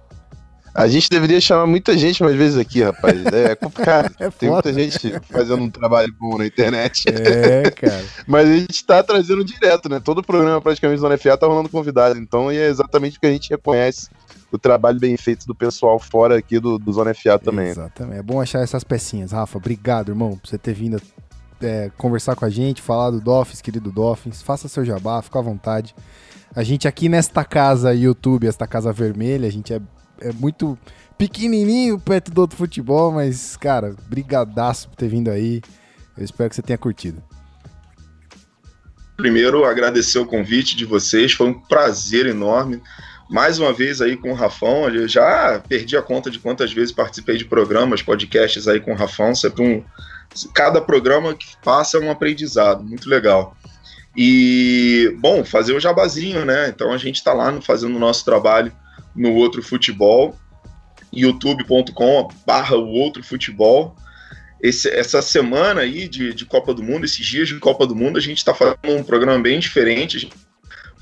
[0.73, 3.25] A gente deveria chamar muita gente mais vezes aqui, rapaz.
[3.25, 4.13] É complicado.
[4.19, 7.05] é Tem muita gente fazendo um trabalho bom na internet.
[7.09, 8.03] É, cara.
[8.25, 9.99] Mas a gente tá trazendo direto, né?
[9.99, 12.17] Todo o programa praticamente do NFA tá rolando convidado.
[12.17, 14.09] Então é exatamente o que a gente reconhece
[14.51, 17.69] o trabalho bem feito do pessoal fora aqui do, do Zona FA também.
[17.69, 18.19] Exatamente.
[18.19, 19.31] É bom achar essas pecinhas.
[19.31, 21.01] Rafa, obrigado, irmão, por você ter vindo
[21.61, 24.41] é, conversar com a gente, falar do Dolphins, querido Dolphins.
[24.41, 25.95] Faça seu jabá, fica à vontade.
[26.53, 29.79] A gente aqui nesta casa YouTube, esta casa vermelha, a gente é,
[30.21, 30.77] é muito
[31.17, 35.61] pequenininho perto do outro futebol, mas, cara, brigadaço por ter vindo aí.
[36.17, 37.21] Eu espero que você tenha curtido.
[39.17, 42.81] Primeiro, agradecer o convite de vocês, foi um prazer enorme
[43.31, 44.89] mais uma vez aí com o Rafão.
[44.89, 48.95] Eu já perdi a conta de quantas vezes participei de programas, podcasts aí com o
[48.95, 49.33] Rafão.
[49.33, 49.83] Sempre um,
[50.53, 53.55] cada programa que passa é um aprendizado, muito legal.
[54.15, 56.67] E, bom, fazer o jabazinho, né?
[56.67, 58.73] Então a gente está lá fazendo o nosso trabalho
[59.15, 60.37] no Outro Futebol,
[61.11, 63.95] youtube.com barra o Outro Futebol.
[64.61, 68.17] Esse, essa semana aí de, de Copa do Mundo, esses dias de Copa do Mundo,
[68.17, 70.29] a gente está fazendo um programa bem diferente.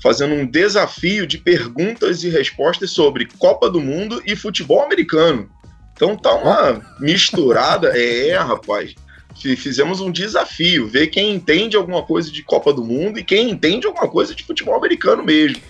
[0.02, 5.50] Fazendo um desafio de perguntas e respostas sobre Copa do Mundo e futebol americano.
[5.92, 7.88] Então tá uma misturada.
[7.94, 8.94] É, rapaz.
[9.36, 13.86] Fizemos um desafio, ver quem entende alguma coisa de Copa do Mundo e quem entende
[13.86, 15.62] alguma coisa de futebol americano mesmo.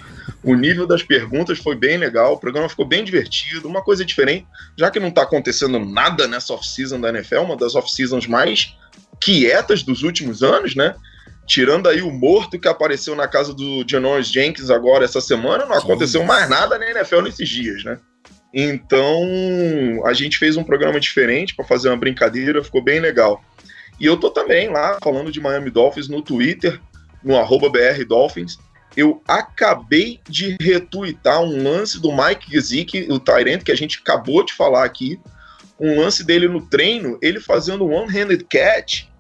[0.43, 4.47] O nível das perguntas foi bem legal, o programa ficou bem divertido, uma coisa diferente,
[4.79, 8.75] já que não está acontecendo nada nessa off-season da NFL, uma das off-seasons mais
[9.21, 10.95] quietas dos últimos anos, né?
[11.51, 15.75] tirando aí o morto que apareceu na casa do Janoris Jenkins agora essa semana, não
[15.75, 17.99] aconteceu mais nada na NFL nesses dias, né?
[18.55, 19.21] Então,
[20.07, 23.43] a gente fez um programa diferente para fazer uma brincadeira, ficou bem legal.
[23.99, 26.81] E eu tô também lá falando de Miami Dolphins no Twitter,
[27.23, 28.57] no arroba BR Dolphins.
[28.97, 34.45] Eu acabei de retweetar um lance do Mike Gesicki, o Tyrant, que a gente acabou
[34.45, 35.19] de falar aqui.
[35.79, 39.11] Um lance dele no treino, ele fazendo one-handed catch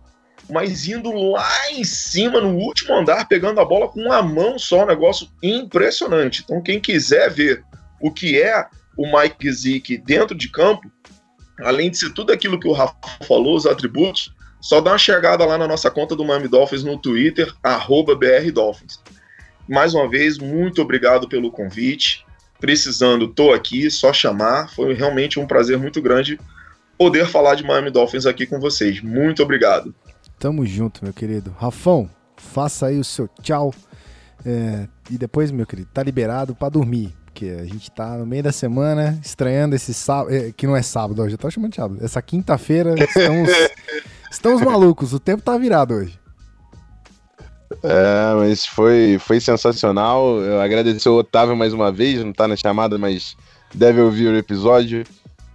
[0.50, 4.82] mas indo lá em cima, no último andar, pegando a bola com uma mão só,
[4.82, 6.42] um negócio impressionante.
[6.44, 7.64] Então, quem quiser ver
[8.00, 8.66] o que é
[8.96, 10.90] o Mike Gesicki dentro de campo,
[11.60, 12.94] além de ser tudo aquilo que o Rafa
[13.26, 16.98] falou, os atributos, só dá uma chegada lá na nossa conta do Miami Dolphins no
[16.98, 19.00] Twitter, BRDolphins.
[19.70, 22.26] Mais uma vez, muito obrigado pelo convite.
[22.58, 24.68] Precisando, tô aqui, só chamar.
[24.68, 26.40] Foi realmente um prazer muito grande
[26.98, 29.00] poder falar de Miami Dolphins aqui com vocês.
[29.00, 29.94] Muito obrigado.
[30.40, 31.54] Tamo junto, meu querido.
[31.56, 33.72] Rafão, faça aí o seu tchau.
[34.44, 37.14] É, e depois, meu querido, tá liberado para dormir.
[37.26, 40.34] Porque a gente tá no meio da semana, estranhando esse sábado.
[40.34, 42.04] É, que não é sábado, hoje eu tô chamando de sábado.
[42.04, 43.48] Essa quinta-feira, estamos,
[44.30, 45.14] estamos malucos.
[45.14, 46.19] O tempo tá virado hoje.
[47.82, 50.40] É, mas foi, foi sensacional.
[50.40, 53.36] Eu agradecer o Otávio mais uma vez, não tá na chamada, mas
[53.74, 55.04] deve ouvir o episódio.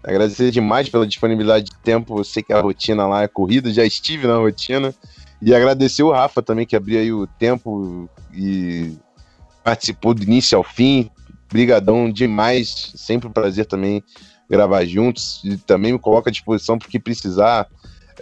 [0.04, 2.20] Agradecer demais pela disponibilidade de tempo.
[2.20, 4.94] Eu sei que a rotina lá é corrida, já estive na rotina.
[5.42, 8.96] E agradecer o Rafa também, que abriu aí o tempo e
[9.64, 11.10] participou do início ao fim.
[11.52, 12.94] Brigadão demais.
[12.96, 14.04] Sempre um prazer também
[14.50, 15.42] gravar juntos.
[15.44, 17.68] E também me coloca à disposição porque precisar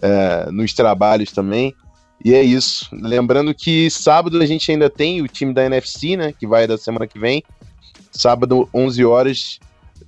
[0.01, 1.75] é, nos trabalhos também.
[2.23, 2.87] E é isso.
[2.93, 6.31] Lembrando que sábado a gente ainda tem o time da NFC, né?
[6.31, 7.43] Que vai da semana que vem.
[8.11, 9.59] Sábado, 11 horas,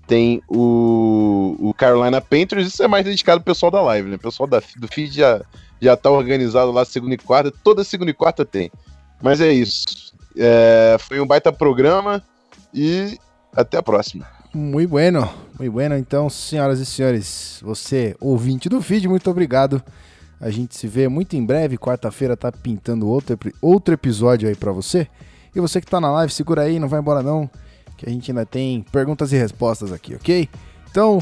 [0.08, 4.16] tem o, o Carolina Panthers, isso é mais dedicado ao pessoal da live, né?
[4.16, 5.42] O pessoal da, do feed já,
[5.82, 8.72] já tá organizado lá segunda e quarta, toda segunda e quarta tem.
[9.22, 10.14] Mas é isso.
[10.38, 12.24] É, foi um baita programa
[12.74, 13.18] e
[13.56, 14.28] até a próxima.
[14.54, 15.98] Muito bueno, muito bueno.
[15.98, 19.84] Então, senhoras e senhores, você, ouvinte do feed, muito obrigado.
[20.46, 21.76] A gente se vê muito em breve.
[21.76, 25.08] Quarta-feira tá pintando outro, outro episódio aí para você.
[25.56, 27.50] E você que tá na live, segura aí, não vai embora não
[27.98, 30.48] que a gente ainda tem perguntas e respostas aqui, ok?
[30.92, 31.20] Então,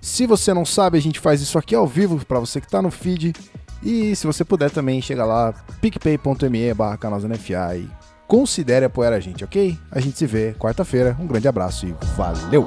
[0.00, 2.82] se você não sabe, a gente faz isso aqui ao vivo para você que está
[2.82, 3.32] no feed.
[3.82, 6.98] E se você puder também, chega lá, picpay.me barra
[7.76, 7.88] e
[8.26, 9.78] considere apoiar a gente, ok?
[9.90, 11.16] A gente se vê quarta-feira.
[11.18, 12.64] Um grande abraço e valeu!